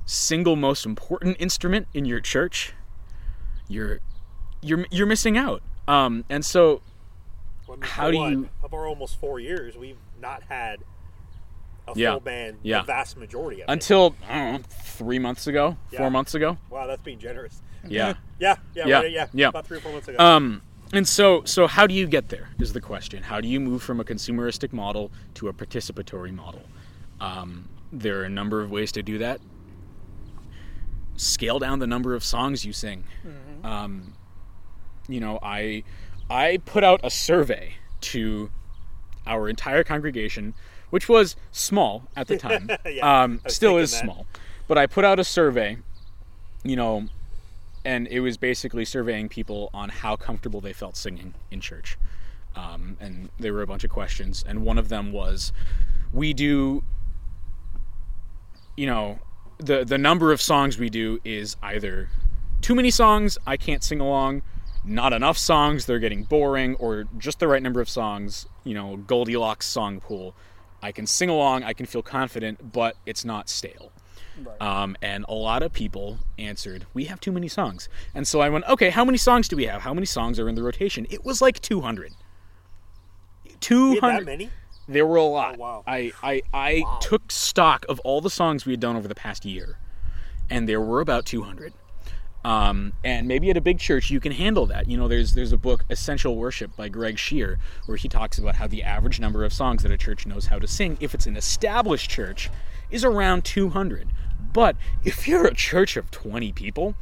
single 0.05 0.55
most 0.55 0.85
important 0.85 1.37
instrument 1.39 1.87
in 1.95 2.05
your 2.05 2.19
church, 2.19 2.73
you're 3.67 3.99
you're 4.61 4.85
you're 4.91 5.07
missing 5.07 5.35
out. 5.35 5.63
Um, 5.87 6.25
and 6.29 6.45
so 6.45 6.81
Well, 7.67 7.77
I 7.77 7.81
mean, 7.81 7.89
How 7.89 8.11
do 8.11 8.17
you- 8.17 8.49
Of 8.63 8.73
our 8.73 8.85
almost 8.87 9.19
four 9.19 9.39
years, 9.39 9.75
we've 9.75 9.97
not 10.21 10.43
had 10.49 10.79
a 11.87 11.93
Yeah. 11.95 12.11
full 12.11 12.19
band. 12.19 12.57
Yeah. 12.61 12.81
The 12.81 12.85
vast 12.87 13.17
majority 13.17 13.61
of 13.63 13.69
it. 13.69 13.71
until 13.71 14.15
I 14.29 14.35
don't 14.37 14.51
know, 14.61 14.67
three 14.69 15.17
months 15.19 15.47
ago, 15.47 15.77
Yeah. 15.89 15.99
four 15.99 16.11
months 16.11 16.35
ago, 16.35 16.57
Wow, 16.69 16.85
that's 16.85 17.01
being 17.01 17.17
generous. 17.19 17.63
yeah. 17.87 18.13
Yeah, 18.39 18.55
yeah, 18.75 18.87
Yeah, 18.87 18.95
right, 18.99 19.11
yeah, 19.11 19.27
yeah. 19.33 19.47
About 19.49 19.65
three 19.67 19.77
or 19.77 19.81
four 19.81 19.91
months 19.91 20.07
ago. 20.07 20.17
Um, 20.19 20.61
and 20.93 21.07
so, 21.07 21.43
so 21.45 21.67
how 21.67 21.87
do 21.87 21.93
you 21.93 22.07
get 22.07 22.29
there? 22.29 22.49
Is 22.59 22.73
the 22.73 22.81
question. 22.81 23.23
How 23.23 23.41
do 23.41 23.47
you 23.47 23.59
move 23.59 23.81
from 23.83 23.99
a 23.99 24.03
consumeristic 24.03 24.73
model 24.73 25.11
to 25.35 25.47
a 25.47 25.53
participatory 25.53 26.33
model? 26.33 26.63
Um, 27.19 27.69
there 27.91 28.19
are 28.21 28.23
a 28.23 28.29
number 28.29 28.61
of 28.61 28.71
ways 28.71 28.91
to 28.93 29.03
do 29.03 29.17
that. 29.19 29.39
Scale 31.15 31.59
down 31.59 31.79
the 31.79 31.87
number 31.87 32.15
of 32.15 32.23
songs 32.23 32.65
you 32.65 32.73
sing. 32.73 33.03
Um, 33.63 34.13
you 35.07 35.19
know, 35.19 35.39
I 35.43 35.83
I 36.29 36.57
put 36.65 36.83
out 36.83 37.01
a 37.03 37.09
survey 37.09 37.75
to 38.01 38.49
our 39.27 39.47
entire 39.47 39.83
congregation, 39.83 40.53
which 40.89 41.07
was 41.07 41.35
small 41.51 42.07
at 42.15 42.27
the 42.27 42.37
time. 42.37 42.69
Yeah, 42.85 43.23
um, 43.23 43.41
still 43.47 43.77
is 43.77 43.91
that. 43.91 44.03
small, 44.03 44.25
but 44.67 44.77
I 44.77 44.87
put 44.87 45.05
out 45.05 45.19
a 45.19 45.23
survey. 45.23 45.77
You 46.63 46.75
know, 46.75 47.07
and 47.83 48.07
it 48.07 48.19
was 48.19 48.37
basically 48.37 48.85
surveying 48.85 49.29
people 49.29 49.69
on 49.73 49.89
how 49.89 50.15
comfortable 50.15 50.61
they 50.61 50.73
felt 50.73 50.95
singing 50.95 51.33
in 51.49 51.61
church. 51.61 51.97
Um, 52.55 52.97
and 52.99 53.29
there 53.39 53.53
were 53.53 53.61
a 53.61 53.67
bunch 53.67 53.83
of 53.83 53.89
questions, 53.89 54.43
and 54.45 54.63
one 54.63 54.77
of 54.77 54.89
them 54.89 55.11
was, 55.11 55.53
"We 56.11 56.33
do, 56.33 56.83
you 58.75 58.85
know, 58.85 59.19
the 59.57 59.85
the 59.85 59.97
number 59.97 60.31
of 60.31 60.41
songs 60.41 60.77
we 60.77 60.89
do 60.89 61.19
is 61.23 61.55
either 61.61 62.09
too 62.59 62.75
many 62.75 62.91
songs, 62.91 63.37
I 63.47 63.57
can't 63.57 63.83
sing 63.83 63.99
along, 63.99 64.41
not 64.83 65.13
enough 65.13 65.37
songs, 65.37 65.85
they're 65.85 65.99
getting 65.99 66.23
boring, 66.23 66.75
or 66.75 67.05
just 67.17 67.39
the 67.39 67.47
right 67.47 67.63
number 67.63 67.81
of 67.81 67.89
songs, 67.89 68.47
you 68.63 68.73
know, 68.73 68.97
Goldilocks 68.97 69.65
song 69.65 69.99
pool. 69.99 70.35
I 70.83 70.91
can 70.91 71.07
sing 71.07 71.29
along, 71.29 71.63
I 71.63 71.73
can 71.73 71.85
feel 71.85 72.03
confident, 72.03 72.73
but 72.73 72.97
it's 73.05 73.23
not 73.23 73.49
stale." 73.49 73.91
Right. 74.45 74.61
Um, 74.61 74.95
and 75.01 75.25
a 75.27 75.33
lot 75.33 75.63
of 75.63 75.73
people 75.73 76.19
answered, 76.37 76.85
"We 76.93 77.05
have 77.05 77.19
too 77.19 77.31
many 77.31 77.47
songs." 77.47 77.89
And 78.13 78.27
so 78.27 78.41
I 78.41 78.49
went, 78.49 78.65
"Okay, 78.67 78.89
how 78.89 79.05
many 79.05 79.17
songs 79.17 79.47
do 79.47 79.55
we 79.55 79.65
have? 79.65 79.81
How 79.81 79.93
many 79.93 80.05
songs 80.05 80.39
are 80.39 80.49
in 80.49 80.55
the 80.55 80.63
rotation?" 80.63 81.07
It 81.09 81.23
was 81.25 81.41
like 81.41 81.59
200. 81.61 82.13
200. 83.59 84.19
that 84.19 84.25
many. 84.25 84.49
There 84.87 85.05
were 85.05 85.17
a 85.17 85.23
lot. 85.23 85.55
Oh, 85.55 85.61
wow. 85.61 85.83
I 85.87 86.11
I, 86.21 86.41
I 86.53 86.83
took 87.01 87.31
stock 87.31 87.85
of 87.87 87.99
all 88.01 88.19
the 88.21 88.29
songs 88.29 88.65
we 88.65 88.73
had 88.73 88.79
done 88.79 88.95
over 88.95 89.07
the 89.07 89.15
past 89.15 89.45
year, 89.45 89.77
and 90.49 90.67
there 90.67 90.81
were 90.81 91.01
about 91.01 91.25
200. 91.25 91.73
Um, 92.43 92.93
and 93.03 93.27
maybe 93.27 93.51
at 93.51 93.57
a 93.57 93.61
big 93.61 93.77
church 93.77 94.09
you 94.09 94.19
can 94.19 94.31
handle 94.31 94.65
that. 94.65 94.89
You 94.89 94.97
know, 94.97 95.07
there's 95.07 95.33
there's 95.33 95.51
a 95.51 95.57
book 95.57 95.85
Essential 95.89 96.35
Worship 96.35 96.75
by 96.75 96.89
Greg 96.89 97.19
Scheer 97.19 97.59
where 97.85 97.97
he 97.97 98.09
talks 98.09 98.39
about 98.39 98.55
how 98.55 98.67
the 98.67 98.81
average 98.81 99.19
number 99.19 99.45
of 99.45 99.53
songs 99.53 99.83
that 99.83 99.91
a 99.91 99.97
church 99.97 100.25
knows 100.25 100.47
how 100.47 100.57
to 100.57 100.67
sing, 100.67 100.97
if 100.99 101.13
it's 101.13 101.27
an 101.27 101.37
established 101.37 102.09
church, 102.09 102.49
is 102.89 103.05
around 103.05 103.45
200. 103.45 104.07
But 104.53 104.75
if 105.03 105.27
you're 105.27 105.45
a 105.45 105.53
church 105.53 105.97
of 105.97 106.11
20 106.11 106.51
people, 106.53 106.95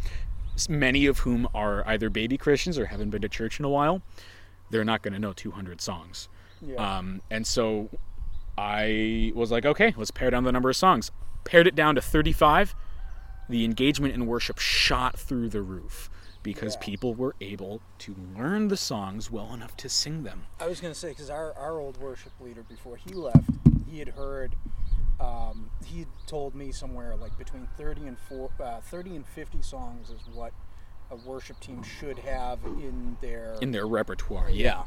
many 0.70 1.06
of 1.06 1.20
whom 1.20 1.48
are 1.54 1.88
either 1.88 2.10
baby 2.10 2.38
Christians 2.38 2.78
or 2.78 2.88
haven't 2.88 3.10
been 3.10 3.22
to 3.22 3.30
church 3.30 3.60
in 3.60 3.66
a 3.66 3.70
while, 3.70 4.02
they're 4.70 4.86
not 4.86 5.02
going 5.02 5.14
to 5.14 5.20
know 5.20 5.34
200 5.34 5.82
songs. 5.82 6.30
Yeah. 6.62 6.76
Um, 6.98 7.22
and 7.32 7.48
so 7.48 7.90
I 8.58 9.32
was 9.36 9.52
like, 9.52 9.66
okay, 9.66 9.94
let's 9.98 10.12
pare 10.12 10.30
down 10.30 10.44
the 10.44 10.52
number 10.52 10.70
of 10.70 10.76
songs. 10.76 11.12
Pared 11.46 11.68
it 11.68 11.76
down 11.76 11.96
to 11.96 12.02
35. 12.02 12.76
The 13.50 13.66
engagement 13.66 14.14
in 14.14 14.26
worship 14.28 14.60
shot 14.60 15.18
through 15.18 15.50
the 15.50 15.62
roof 15.62 16.10
because 16.44 16.76
Yeah. 16.76 16.82
people 16.82 17.16
were 17.16 17.36
able 17.42 17.82
to 18.00 18.16
learn 18.38 18.68
the 18.68 18.78
songs 18.78 19.32
well 19.32 19.54
enough 19.54 19.76
to 19.78 19.90
sing 19.90 20.24
them. 20.24 20.44
I 20.60 20.68
was 20.68 20.80
going 20.82 20.94
to 20.94 21.00
say 21.00 21.10
because 21.10 21.30
our, 21.30 21.54
our 21.54 21.80
old 21.80 21.98
worship 21.98 22.32
leader 22.40 22.64
before 22.64 22.98
he 22.98 23.12
left, 23.14 23.50
he 23.90 24.00
had 24.00 24.10
heard, 24.10 24.56
um, 25.20 25.70
he 25.86 26.06
told 26.28 26.56
me 26.56 26.72
somewhere 26.72 27.16
like 27.16 27.38
between 27.38 27.68
thirty 27.78 28.08
and 28.08 28.18
four, 28.18 28.52
uh, 28.60 28.80
thirty 28.82 29.16
and 29.16 29.26
fifty 29.26 29.62
songs 29.62 30.10
is 30.10 30.22
what 30.34 30.54
a 31.12 31.16
worship 31.16 31.60
team 31.60 31.82
should 31.84 32.20
have 32.20 32.60
in 32.66 33.18
their 33.22 33.56
in 33.62 33.72
their 33.72 33.88
repertoire. 33.88 34.50
Yeah. 34.50 34.84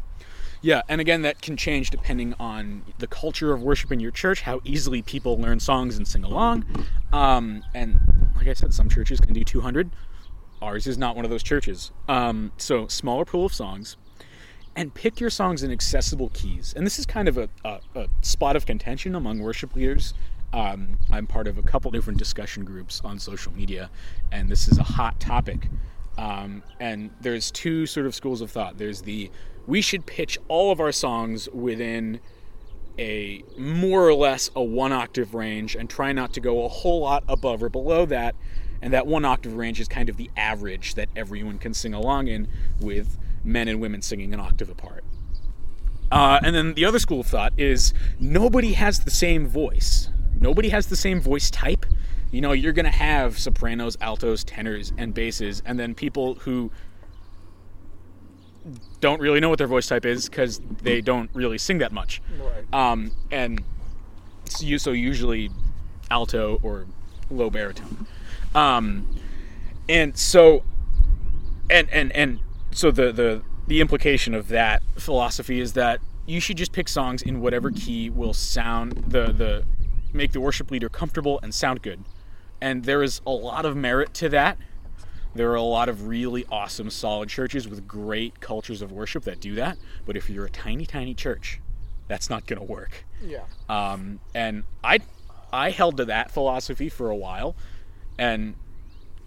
Yeah, 0.64 0.82
and 0.88 1.00
again, 1.00 1.22
that 1.22 1.42
can 1.42 1.56
change 1.56 1.90
depending 1.90 2.34
on 2.38 2.84
the 2.98 3.08
culture 3.08 3.52
of 3.52 3.62
worship 3.62 3.90
in 3.90 3.98
your 3.98 4.12
church, 4.12 4.42
how 4.42 4.60
easily 4.62 5.02
people 5.02 5.36
learn 5.36 5.58
songs 5.58 5.96
and 5.96 6.06
sing 6.06 6.22
along. 6.22 6.64
Um, 7.12 7.64
and 7.74 7.98
like 8.36 8.46
I 8.46 8.52
said, 8.52 8.72
some 8.72 8.88
churches 8.88 9.18
can 9.18 9.32
do 9.34 9.42
200. 9.42 9.90
Ours 10.60 10.86
is 10.86 10.96
not 10.96 11.16
one 11.16 11.24
of 11.24 11.32
those 11.32 11.42
churches. 11.42 11.90
Um, 12.06 12.52
so, 12.58 12.86
smaller 12.86 13.24
pool 13.24 13.46
of 13.46 13.52
songs, 13.52 13.96
and 14.76 14.92
pick 14.94 15.20
your 15.20 15.30
songs 15.30 15.62
in 15.62 15.70
accessible 15.70 16.30
keys. 16.30 16.72
And 16.76 16.86
this 16.86 16.98
is 16.98 17.06
kind 17.06 17.28
of 17.28 17.38
a, 17.38 17.48
a, 17.64 17.80
a 17.94 18.08
spot 18.22 18.56
of 18.56 18.66
contention 18.66 19.14
among 19.14 19.40
worship 19.40 19.74
leaders. 19.76 20.14
Um, 20.52 20.98
I'm 21.10 21.26
part 21.26 21.46
of 21.46 21.58
a 21.58 21.62
couple 21.62 21.90
different 21.90 22.18
discussion 22.18 22.64
groups 22.64 23.00
on 23.04 23.18
social 23.18 23.52
media, 23.52 23.90
and 24.30 24.48
this 24.48 24.68
is 24.68 24.78
a 24.78 24.82
hot 24.82 25.18
topic. 25.18 25.68
Um, 26.18 26.62
and 26.78 27.10
there's 27.20 27.50
two 27.50 27.86
sort 27.86 28.06
of 28.06 28.14
schools 28.14 28.40
of 28.40 28.50
thought. 28.50 28.76
There's 28.78 29.02
the 29.02 29.30
we 29.66 29.80
should 29.80 30.06
pitch 30.06 30.38
all 30.48 30.72
of 30.72 30.80
our 30.80 30.92
songs 30.92 31.48
within 31.50 32.20
a 32.98 33.42
more 33.56 34.06
or 34.06 34.14
less 34.14 34.50
a 34.54 34.62
one 34.62 34.92
octave 34.92 35.34
range 35.34 35.74
and 35.74 35.88
try 35.88 36.12
not 36.12 36.32
to 36.34 36.40
go 36.40 36.64
a 36.64 36.68
whole 36.68 37.00
lot 37.00 37.24
above 37.28 37.62
or 37.62 37.68
below 37.68 38.04
that. 38.06 38.34
And 38.82 38.92
that 38.92 39.06
one 39.06 39.24
octave 39.24 39.54
range 39.54 39.80
is 39.80 39.88
kind 39.88 40.08
of 40.08 40.16
the 40.16 40.30
average 40.36 40.96
that 40.96 41.08
everyone 41.14 41.58
can 41.58 41.72
sing 41.72 41.94
along 41.94 42.26
in, 42.26 42.48
with 42.80 43.16
men 43.44 43.68
and 43.68 43.80
women 43.80 44.02
singing 44.02 44.32
an 44.34 44.40
octave 44.40 44.70
apart. 44.70 45.04
Uh, 46.10 46.38
and 46.44 46.54
then 46.54 46.74
the 46.74 46.84
other 46.84 46.98
school 46.98 47.20
of 47.20 47.26
thought 47.26 47.52
is 47.56 47.94
nobody 48.20 48.74
has 48.74 49.00
the 49.00 49.10
same 49.10 49.46
voice. 49.46 50.10
Nobody 50.38 50.68
has 50.68 50.86
the 50.86 50.96
same 50.96 51.20
voice 51.20 51.50
type. 51.50 51.86
You 52.30 52.40
know, 52.40 52.52
you're 52.52 52.72
going 52.72 52.84
to 52.86 52.90
have 52.90 53.38
sopranos, 53.38 53.96
altos, 54.00 54.44
tenors, 54.44 54.92
and 54.98 55.14
basses, 55.14 55.62
and 55.64 55.78
then 55.78 55.94
people 55.94 56.34
who 56.34 56.70
don't 59.00 59.20
really 59.20 59.40
know 59.40 59.48
what 59.48 59.58
their 59.58 59.66
voice 59.66 59.86
type 59.86 60.04
is 60.04 60.28
because 60.28 60.60
they 60.82 61.00
don't 61.00 61.30
really 61.34 61.58
sing 61.58 61.78
that 61.78 61.92
much. 61.92 62.22
Right. 62.38 62.64
Um, 62.72 63.12
and 63.30 63.62
so, 64.44 64.76
so 64.76 64.92
usually 64.92 65.50
alto 66.10 66.58
or 66.62 66.86
low 67.30 67.50
baritone. 67.50 68.06
Um, 68.54 69.08
and 69.88 70.16
so, 70.16 70.62
and 71.70 71.88
and 71.90 72.12
and 72.12 72.38
so 72.72 72.90
the 72.90 73.12
the 73.12 73.42
the 73.66 73.80
implication 73.80 74.34
of 74.34 74.48
that 74.48 74.82
philosophy 74.98 75.60
is 75.60 75.74
that 75.74 76.00
you 76.26 76.40
should 76.40 76.56
just 76.56 76.72
pick 76.72 76.88
songs 76.88 77.22
in 77.22 77.40
whatever 77.40 77.70
key 77.70 78.10
will 78.10 78.34
sound 78.34 78.92
the 79.08 79.32
the 79.32 79.64
make 80.12 80.32
the 80.32 80.40
worship 80.40 80.70
leader 80.70 80.88
comfortable 80.88 81.40
and 81.42 81.54
sound 81.54 81.82
good. 81.82 82.04
And 82.60 82.84
there 82.84 83.02
is 83.02 83.20
a 83.26 83.30
lot 83.30 83.64
of 83.64 83.76
merit 83.76 84.14
to 84.14 84.28
that. 84.28 84.58
There 85.34 85.50
are 85.50 85.56
a 85.56 85.62
lot 85.62 85.88
of 85.88 86.06
really 86.06 86.44
awesome, 86.50 86.90
solid 86.90 87.28
churches 87.28 87.66
with 87.66 87.88
great 87.88 88.40
cultures 88.40 88.82
of 88.82 88.92
worship 88.92 89.24
that 89.24 89.40
do 89.40 89.54
that. 89.54 89.78
But 90.04 90.16
if 90.16 90.28
you're 90.28 90.44
a 90.44 90.50
tiny, 90.50 90.84
tiny 90.84 91.14
church, 91.14 91.60
that's 92.06 92.28
not 92.28 92.46
going 92.46 92.58
to 92.58 92.64
work. 92.64 93.04
yeah. 93.24 93.44
Um, 93.68 94.20
and 94.34 94.64
I, 94.84 95.00
I 95.52 95.70
held 95.70 95.96
to 95.96 96.04
that 96.04 96.30
philosophy 96.30 96.90
for 96.90 97.08
a 97.08 97.16
while, 97.16 97.56
and 98.18 98.54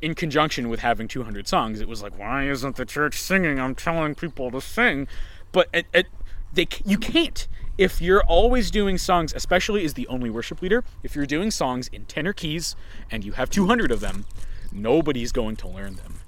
in 0.06 0.14
conjunction 0.14 0.70
with 0.70 0.82
having 0.82 1.08
200 1.08 1.48
songs, 1.48 1.82
it 1.82 1.88
was 1.88 2.04
like, 2.04 2.16
why 2.20 2.48
isn't 2.48 2.76
the 2.76 2.86
church 2.86 3.20
singing? 3.20 3.60
I'm 3.60 3.74
telling 3.74 4.14
people 4.14 4.52
to 4.52 4.62
sing, 4.62 5.08
but 5.52 5.68
it, 5.74 5.88
it, 5.96 6.06
they 6.54 6.68
you 6.86 7.00
can't. 7.00 7.48
If 7.76 8.04
you're 8.04 8.24
always 8.24 8.70
doing 8.70 9.00
songs, 9.00 9.34
especially 9.36 9.84
as 9.84 9.96
the 9.96 10.06
only 10.08 10.30
worship 10.30 10.62
leader, 10.62 10.84
if 11.02 11.16
you're 11.16 11.26
doing 11.26 11.50
songs 11.50 11.88
in 11.88 12.06
tenor 12.06 12.34
keys 12.34 12.76
and 13.10 13.26
you 13.26 13.32
have 13.32 13.50
200 13.50 13.92
of 13.92 14.00
them, 14.00 14.26
nobody's 14.72 15.32
going 15.32 15.56
to 15.56 15.68
learn 15.68 15.96
them. 15.96 16.20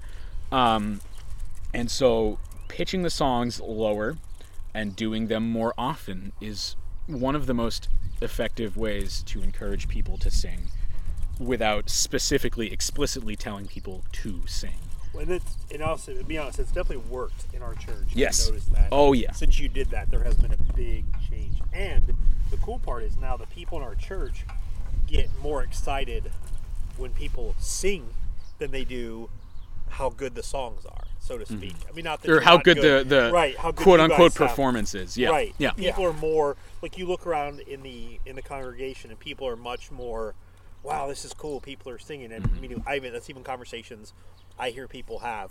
Um, 0.50 1.00
and 1.72 1.88
so 1.88 2.40
pitching 2.66 3.02
the 3.02 3.10
songs 3.10 3.60
lower 3.60 4.16
and 4.74 4.96
doing 4.96 5.28
them 5.28 5.48
more 5.48 5.72
often 5.78 6.32
is 6.40 6.74
one 7.06 7.36
of 7.36 7.46
the 7.46 7.54
most 7.54 7.88
effective 8.20 8.76
ways 8.76 9.22
to 9.26 9.40
encourage 9.40 9.86
people 9.86 10.18
to 10.18 10.32
sing 10.32 10.68
without 11.38 11.88
specifically 11.88 12.72
explicitly 12.72 13.36
telling 13.36 13.66
people 13.66 14.04
to 14.12 14.42
sing. 14.46 14.74
And 15.18 15.30
it's, 15.30 15.56
and 15.72 15.82
also, 15.82 16.14
to 16.14 16.22
be 16.22 16.38
honest, 16.38 16.58
it's 16.58 16.70
definitely 16.70 17.08
worked 17.10 17.46
in 17.52 17.62
our 17.62 17.74
church. 17.74 18.08
Yes. 18.12 18.48
Noticed 18.48 18.72
that. 18.74 18.88
Oh, 18.92 19.12
yeah. 19.12 19.32
Since 19.32 19.58
you 19.58 19.68
did 19.68 19.90
that, 19.90 20.10
there 20.10 20.22
has 20.22 20.34
been 20.36 20.52
a 20.52 20.72
big 20.74 21.04
change. 21.28 21.60
And 21.72 22.14
the 22.50 22.56
cool 22.58 22.78
part 22.78 23.02
is 23.02 23.16
now 23.16 23.36
the 23.36 23.46
people 23.46 23.78
in 23.78 23.84
our 23.84 23.94
church 23.94 24.44
get 25.06 25.28
more 25.40 25.62
excited 25.62 26.30
when 26.96 27.12
people 27.12 27.54
sing 27.58 28.14
than 28.58 28.70
they 28.70 28.84
do 28.84 29.30
how 29.90 30.10
good 30.10 30.34
the 30.34 30.42
songs 30.42 30.84
are, 30.84 31.04
so 31.18 31.38
to 31.38 31.46
speak. 31.46 31.74
I 31.88 31.92
mean, 31.92 32.04
not 32.04 32.20
that 32.22 32.28
Mm-hmm. 32.28 32.38
or 32.38 32.40
how 32.42 32.56
not 32.56 32.64
good, 32.64 32.76
the 32.76 33.04
the 33.08 33.30
right, 33.32 33.56
how 33.56 33.70
good 33.70 33.82
quote 33.82 34.00
unquote 34.00 34.34
performance 34.34 34.94
is. 34.94 35.16
Yeah. 35.16 35.30
Right. 35.30 35.54
Yeah. 35.58 35.72
People 35.72 36.04
are 36.04 36.12
more 36.12 36.56
like 36.82 36.98
you 36.98 37.06
look 37.06 37.26
around 37.26 37.60
in 37.60 37.82
the 37.82 38.20
in 38.26 38.36
the 38.36 38.42
congregation 38.42 39.10
and 39.10 39.18
people 39.18 39.48
are 39.48 39.56
much 39.56 39.90
more 39.90 40.34
wow, 40.88 41.06
this 41.06 41.24
is 41.24 41.34
cool. 41.34 41.60
People 41.60 41.92
are 41.92 41.98
singing 41.98 42.32
and 42.32 42.44
Mm-hmm. 42.44 42.56
I 42.56 42.60
mean 42.60 42.82
I 42.86 42.96
even 42.96 43.12
that's 43.12 43.28
even 43.30 43.44
conversations 43.44 44.12
I 44.58 44.70
hear 44.70 44.88
people 44.88 45.20
have 45.20 45.50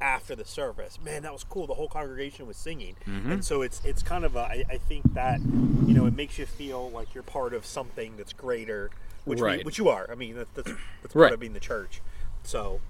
after 0.00 0.34
the 0.36 0.44
service. 0.44 0.98
Man, 1.02 1.22
that 1.22 1.32
was 1.32 1.44
cool. 1.44 1.66
The 1.66 1.74
whole 1.74 1.88
congregation 1.88 2.46
was 2.46 2.56
singing. 2.56 2.96
Mm-hmm. 3.06 3.32
And 3.32 3.44
so 3.44 3.62
it's 3.62 3.80
it's 3.84 4.02
kind 4.02 4.24
of 4.24 4.36
a 4.36 4.40
I, 4.40 4.64
I 4.68 4.78
think 4.78 5.14
that 5.14 5.40
you 5.40 5.94
know, 5.94 6.06
it 6.06 6.14
makes 6.14 6.38
you 6.38 6.46
feel 6.46 6.90
like 6.90 7.14
you're 7.14 7.22
part 7.22 7.54
of 7.54 7.64
something 7.64 8.16
that's 8.16 8.32
greater 8.32 8.90
which 9.24 9.40
we, 9.40 9.62
which 9.62 9.78
you 9.78 9.88
are. 9.88 10.06
I 10.10 10.14
mean, 10.16 10.34
that, 10.36 10.54
that's 10.54 10.68
that's 11.02 11.14
part 11.14 11.24
Right. 11.24 11.32
of 11.32 11.40
being 11.40 11.54
the 11.54 11.60
church. 11.60 12.02
So, 12.42 12.80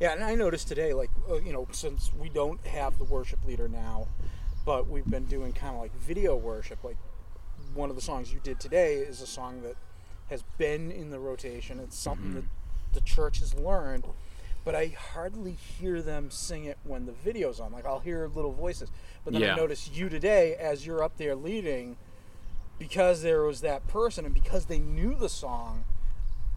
Yeah, 0.00 0.12
and 0.12 0.22
I 0.22 0.34
noticed 0.34 0.68
today, 0.68 0.92
like 0.92 1.10
uh, 1.30 1.36
you 1.40 1.52
know, 1.52 1.66
since 1.72 2.10
we 2.18 2.28
don't 2.28 2.64
have 2.66 2.98
the 2.98 3.04
worship 3.04 3.38
leader 3.46 3.68
now, 3.68 4.08
but 4.66 4.86
we've 4.86 5.08
been 5.08 5.24
doing 5.24 5.52
kind 5.54 5.74
of 5.74 5.80
like 5.80 5.94
video 5.96 6.36
worship. 6.36 6.84
Like 6.84 6.98
one 7.74 7.88
of 7.90 7.96
the 7.96 8.02
songs 8.02 8.32
you 8.32 8.40
did 8.42 8.60
today 8.60 8.96
is 8.96 9.22
a 9.22 9.26
song 9.26 9.62
that 9.62 9.76
has 10.30 10.42
been 10.58 10.90
in 10.90 11.10
the 11.10 11.18
rotation. 11.18 11.80
It's 11.80 11.96
something 11.96 12.34
that 12.34 12.44
mm-hmm. 12.44 12.94
the 12.94 13.00
church 13.00 13.40
has 13.40 13.54
learned, 13.54 14.04
but 14.64 14.74
I 14.74 14.94
hardly 15.12 15.52
hear 15.52 16.02
them 16.02 16.30
sing 16.30 16.64
it 16.64 16.78
when 16.84 17.06
the 17.06 17.12
video's 17.12 17.60
on. 17.60 17.72
Like 17.72 17.86
I'll 17.86 18.00
hear 18.00 18.28
little 18.34 18.52
voices, 18.52 18.90
but 19.24 19.32
then 19.32 19.42
Yeah. 19.42 19.54
I 19.54 19.56
notice 19.56 19.90
you 19.92 20.08
today 20.08 20.54
as 20.54 20.86
you're 20.86 21.02
up 21.02 21.16
there 21.16 21.34
leading, 21.34 21.96
because 22.78 23.22
there 23.22 23.42
was 23.42 23.60
that 23.62 23.86
person 23.88 24.24
and 24.24 24.34
because 24.34 24.66
they 24.66 24.78
knew 24.78 25.14
the 25.14 25.28
song. 25.28 25.84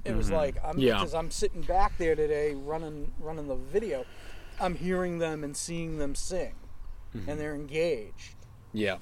It 0.03 0.15
was 0.15 0.27
mm-hmm. 0.27 0.35
like 0.35 0.55
I'm 0.63 0.77
Yeah. 0.77 0.95
because 0.95 1.13
I'm 1.13 1.31
sitting 1.31 1.61
back 1.61 1.97
there 1.97 2.15
today 2.15 2.53
running 2.53 3.13
running 3.19 3.47
the 3.47 3.55
video. 3.55 4.05
I'm 4.59 4.75
hearing 4.75 5.19
them 5.19 5.43
and 5.43 5.55
seeing 5.55 5.97
them 5.97 6.13
sing, 6.13 6.53
and 7.13 7.23
mm-hmm. 7.23 7.37
they're 7.37 7.55
engaged. 7.55 8.35
Yeah. 8.73 8.97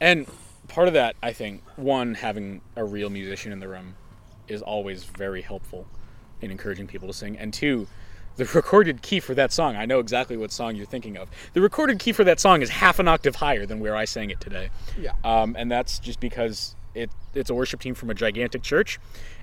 And 0.00 0.26
part 0.68 0.88
of 0.88 0.94
that, 0.94 1.16
I 1.22 1.32
think, 1.32 1.62
one, 1.76 2.14
having 2.14 2.60
a 2.76 2.84
real 2.84 3.10
musician 3.10 3.52
in 3.52 3.60
the 3.60 3.68
room 3.68 3.94
is 4.48 4.62
always 4.62 5.04
very 5.04 5.42
helpful 5.42 5.86
in 6.40 6.50
encouraging 6.50 6.86
people 6.86 7.08
to 7.08 7.14
sing. 7.14 7.38
And 7.38 7.52
two, 7.52 7.86
the 8.36 8.44
recorded 8.44 9.02
key 9.02 9.20
for 9.20 9.34
that 9.34 9.52
song, 9.52 9.76
I 9.76 9.84
know 9.84 9.98
exactly 9.98 10.36
what 10.36 10.52
song 10.52 10.76
you're 10.76 10.86
thinking 10.86 11.16
of. 11.16 11.28
The 11.54 11.60
recorded 11.60 11.98
key 11.98 12.12
for 12.12 12.24
that 12.24 12.38
song 12.38 12.62
is 12.62 12.70
half 12.70 12.98
an 13.00 13.08
octave 13.08 13.36
higher 13.36 13.66
than 13.66 13.80
where 13.80 13.96
I 13.96 14.04
sang 14.04 14.30
it 14.30 14.40
today. 14.40 14.70
Yeah. 14.98 15.12
Um, 15.24 15.56
and 15.58 15.70
that's 15.70 15.98
just 15.98 16.20
because 16.20 16.76
it 16.94 17.10
it's 17.34 17.50
a 17.50 17.54
worship 17.54 17.80
team 17.80 17.94
from 17.94 18.10
a 18.10 18.14
gigantic 18.14 18.62
church, 18.62 19.00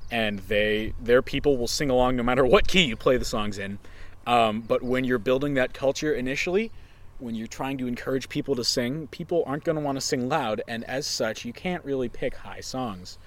and 0.10 0.40
they 0.40 0.94
their 1.02 1.22
people 1.22 1.58
will 1.58 1.68
sing 1.68 1.90
along 1.90 2.16
no 2.16 2.24
matter 2.24 2.46
what 2.46 2.68
key 2.68 2.84
you 2.84 2.96
play 2.96 3.18
the 3.18 3.26
songs 3.26 3.58
in. 3.58 3.80
Um, 4.26 4.62
but 4.62 4.82
when 4.82 5.04
you're 5.04 5.20
building 5.20 5.54
that 5.56 5.74
culture 5.74 6.14
initially, 6.14 6.72
when 7.20 7.36
you're 7.36 7.48
trying 7.48 7.78
to 7.78 7.88
encourage 7.88 8.30
people 8.30 8.56
to 8.56 8.64
sing, 8.64 9.08
people 9.08 9.44
aren't 9.46 9.64
going 9.64 9.76
to 9.76 9.82
want 9.82 9.98
to 9.98 10.02
sing 10.02 10.28
loud, 10.30 10.62
and 10.68 10.84
as 10.86 11.06
such, 11.06 11.46
you 11.46 11.54
can't 11.54 11.84
really 11.86 12.10
pick 12.10 12.36
high 12.36 12.62
songs. 12.62 13.18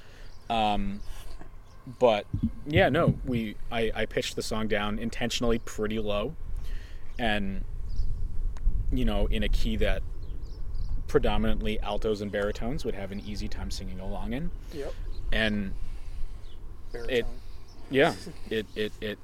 Um, 0.51 1.01
but 1.99 2.27
yeah, 2.67 2.89
no, 2.89 3.15
we 3.25 3.57
I, 3.71 3.91
I 3.95 4.07
pitched 4.07 4.37
the 4.37 4.43
song 4.43 4.69
down 4.69 4.99
intentionally 4.99 5.59
pretty 5.61 5.99
low, 5.99 6.35
and 7.19 7.65
you 8.93 9.05
know 9.05 9.27
in 9.27 9.43
a 9.43 9.49
key 9.49 9.77
that 9.77 10.03
predominantly 11.07 11.81
altos 11.81 12.21
and 12.21 12.31
baritones 12.31 12.85
would 12.85 12.95
have 12.95 13.11
an 13.13 13.21
easy 13.21 13.49
time 13.49 13.71
singing 13.71 13.99
along 14.01 14.33
in, 14.35 14.51
Yep. 14.75 14.93
and 15.33 15.73
Baritone. 16.93 17.25
yeah, 17.91 18.15
it 18.51 18.67
it 18.75 18.93
it 19.01 19.19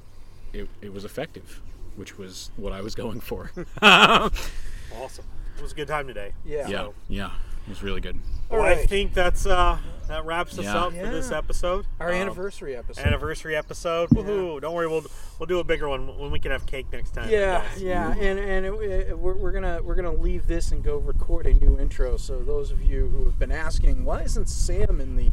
it, 0.52 0.68
it 0.80 0.92
was 0.92 1.04
effective, 1.04 1.60
which 1.96 2.16
was 2.16 2.50
what 2.56 2.72
I 2.72 2.80
was 2.80 2.94
going 2.94 3.20
for. 3.20 3.50
awesome. 3.82 5.24
It 5.56 5.62
was 5.62 5.72
a 5.72 5.74
good 5.74 5.88
time 5.88 6.06
today. 6.06 6.32
yeah. 6.44 6.66
yeah, 6.68 6.88
yeah, 7.08 7.30
it 7.64 7.68
was 7.68 7.82
really 7.82 8.00
good. 8.00 8.18
All 8.50 8.58
Well, 8.58 8.66
I 8.66 8.86
think 8.86 9.14
that's 9.14 9.46
uh 9.46 9.78
that 10.08 10.26
wraps 10.26 10.58
us 10.58 10.66
Yeah. 10.66 10.76
up 10.84 10.92
for 10.92 11.06
this 11.08 11.30
episode. 11.30 11.86
Our 11.98 12.08
Um, 12.10 12.14
anniversary 12.16 12.76
episode. 12.76 13.06
anniversary 13.06 13.56
episode. 13.56 14.10
Woohoo! 14.10 14.60
Don't 14.60 14.74
worry, 14.74 14.86
we'll 14.86 15.04
we'll 15.38 15.46
do 15.46 15.60
a 15.60 15.64
bigger 15.64 15.88
one 15.88 16.18
when 16.18 16.30
we 16.30 16.38
can 16.38 16.50
have 16.52 16.66
cake 16.66 16.86
next 16.92 17.12
time. 17.14 17.28
I 17.28 17.30
Yeah, 17.30 17.62
guess. 17.62 17.80
yeah, 17.80 18.12
and 18.12 18.38
and 18.38 18.66
it, 18.66 18.72
it, 19.08 19.18
we're, 19.18 19.32
we're 19.34 19.52
gonna 19.52 19.80
we're 19.82 19.94
gonna 19.94 20.12
leave 20.12 20.46
this 20.46 20.72
and 20.72 20.84
go 20.84 20.98
record 20.98 21.46
a 21.46 21.54
new 21.54 21.78
intro. 21.80 22.18
So 22.18 22.42
those 22.42 22.70
of 22.70 22.82
you 22.82 23.08
who 23.08 23.24
have 23.24 23.38
been 23.38 23.52
asking, 23.52 24.04
why 24.04 24.22
isn't 24.22 24.48
Sam 24.50 25.00
in 25.00 25.16
the 25.16 25.30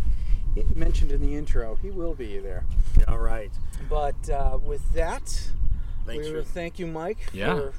it 0.56 0.76
mentioned 0.78 1.12
in 1.12 1.22
the 1.22 1.36
intro? 1.36 1.76
He 1.82 1.92
will 1.92 2.14
be 2.14 2.38
there. 2.40 2.64
Yeah, 2.98 3.04
All 3.10 3.20
right. 3.20 3.52
But 3.90 4.30
uh, 4.30 4.58
with 4.64 4.94
that, 4.94 5.52
Thanks 6.06 6.28
we 6.28 6.34
for 6.34 6.44
thank 6.44 6.80
you, 6.80 6.88
Mike. 6.88 7.18
Yeah. 7.34 7.56
for 7.56 7.74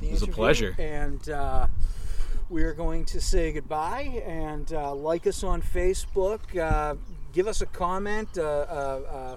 the 0.00 0.06
It 0.08 0.12
was 0.12 0.22
a 0.22 0.26
pleasure. 0.26 0.74
And 0.78 1.28
uh, 1.30 1.66
we 2.48 2.62
are 2.62 2.72
going 2.72 3.04
to 3.06 3.20
say 3.20 3.52
goodbye 3.52 4.22
and 4.24 4.72
uh, 4.72 4.94
like 4.94 5.26
us 5.26 5.42
on 5.42 5.62
Facebook. 5.62 6.56
Uh, 6.56 6.94
give 7.32 7.46
us 7.48 7.60
a 7.60 7.66
comment. 7.66 8.38
Uh, 8.38 8.42
uh, 8.42 9.00
uh, 9.10 9.36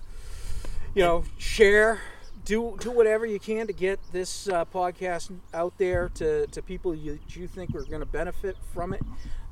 you 0.93 1.04
know, 1.04 1.24
share. 1.38 2.00
Do, 2.45 2.78
do 2.80 2.89
whatever 2.89 3.26
you 3.26 3.39
can 3.39 3.67
to 3.67 3.74
get 3.74 4.00
this 4.12 4.48
uh, 4.48 4.65
podcast 4.65 5.32
out 5.54 5.78
there 5.78 6.10
to, 6.15 6.48
to 6.48 6.62
people 6.63 6.95
you, 6.95 7.19
you 7.30 7.48
think 7.48 7.76
are 7.76 7.84
going 7.84 8.00
to 8.00 8.08
benefit 8.08 8.58
from 8.74 8.93
it. 8.93 9.02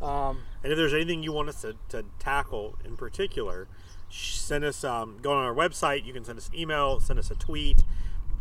Um, 0.01 0.39
And 0.63 0.71
if 0.71 0.77
there's 0.77 0.93
anything 0.93 1.21
you 1.21 1.31
want 1.31 1.49
us 1.49 1.61
to, 1.61 1.75
to 1.89 2.05
tackle 2.17 2.75
in 2.83 2.97
particular, 2.97 3.67
send 4.09 4.63
us 4.63 4.83
um, 4.83 5.17
go 5.21 5.31
on 5.31 5.43
our 5.43 5.53
website. 5.53 6.05
You 6.05 6.13
can 6.13 6.23
send 6.23 6.39
us 6.39 6.47
an 6.49 6.55
email, 6.55 6.99
send 6.99 7.19
us 7.19 7.29
a 7.29 7.35
tweet, 7.35 7.83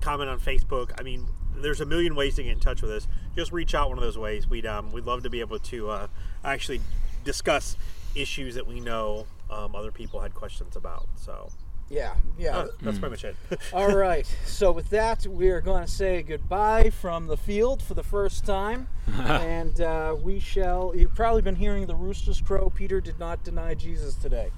comment 0.01 0.31
on 0.31 0.41
Facebook. 0.41 0.91
I 0.99 1.03
mean, 1.03 1.27
there's 1.57 1.81
a 1.81 1.87
million 1.87 2.15
ways 2.15 2.37
to 2.37 2.43
get 2.43 2.53
in 2.53 2.61
touch 2.61 2.83
with 2.83 2.91
us. 2.91 3.09
Just 3.35 3.53
reach 3.53 3.75
out 3.75 3.89
one 3.89 3.99
of 3.99 4.05
those 4.05 4.19
ways. 4.19 4.49
We'd 4.49 4.67
um, 4.67 4.93
we'd 4.93 5.05
love 5.05 5.23
to 5.23 5.31
be 5.31 5.41
able 5.41 5.59
to 5.59 5.91
uh, 5.91 6.07
actually 6.45 6.81
discuss 7.25 7.77
issues 8.15 8.55
that 8.55 8.67
we 8.67 8.81
know 8.81 9.27
um, 9.51 9.75
other 9.75 9.91
people 9.91 10.21
had 10.21 10.35
questions 10.35 10.77
about. 10.77 11.09
So 11.17 11.51
yeah, 11.89 12.15
yeah. 12.37 12.57
uh, 12.57 12.69
that's 12.83 12.99
pretty 12.99 13.13
much 13.13 13.25
it. 13.25 13.37
All 13.73 13.95
right. 13.95 14.27
So 14.45 14.73
with 14.73 14.91
that, 14.91 15.27
we 15.27 15.51
are 15.51 15.61
going 15.61 15.85
to 15.85 15.91
say 15.91 16.23
goodbye 16.23 16.91
from 16.91 17.29
the 17.29 17.37
field 17.37 17.83
for 17.83 17.95
the 17.95 18.03
first 18.03 18.45
time, 18.45 18.89
and 19.13 19.81
uh, 19.81 20.17
we 20.21 20.41
shall. 20.41 20.93
You've 20.97 21.15
probably 21.15 21.43
been 21.43 21.57
hearing 21.57 21.87
the 21.87 21.95
roosters 21.95 22.41
crow. 22.41 22.71
Peter 22.71 23.01
did 23.01 23.19
not 23.19 23.45
deny 23.45 23.75
Jesus 23.75 24.15
today, 24.15 24.51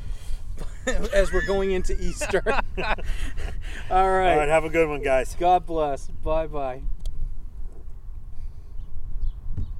as 1.12 1.33
we're 1.33 1.47
going 1.47 1.73
into 1.73 1.99
Easter. 2.01 2.42
All 2.47 2.55
All 3.90 4.11
right, 4.11 4.37
right. 4.37 4.49
have 4.49 4.64
a 4.64 4.71
good 4.71 4.88
one, 4.88 5.03
guys. 5.03 5.37
God 5.38 5.66
bless. 5.66 6.09
Bye 6.09 6.47
bye. 6.47 6.83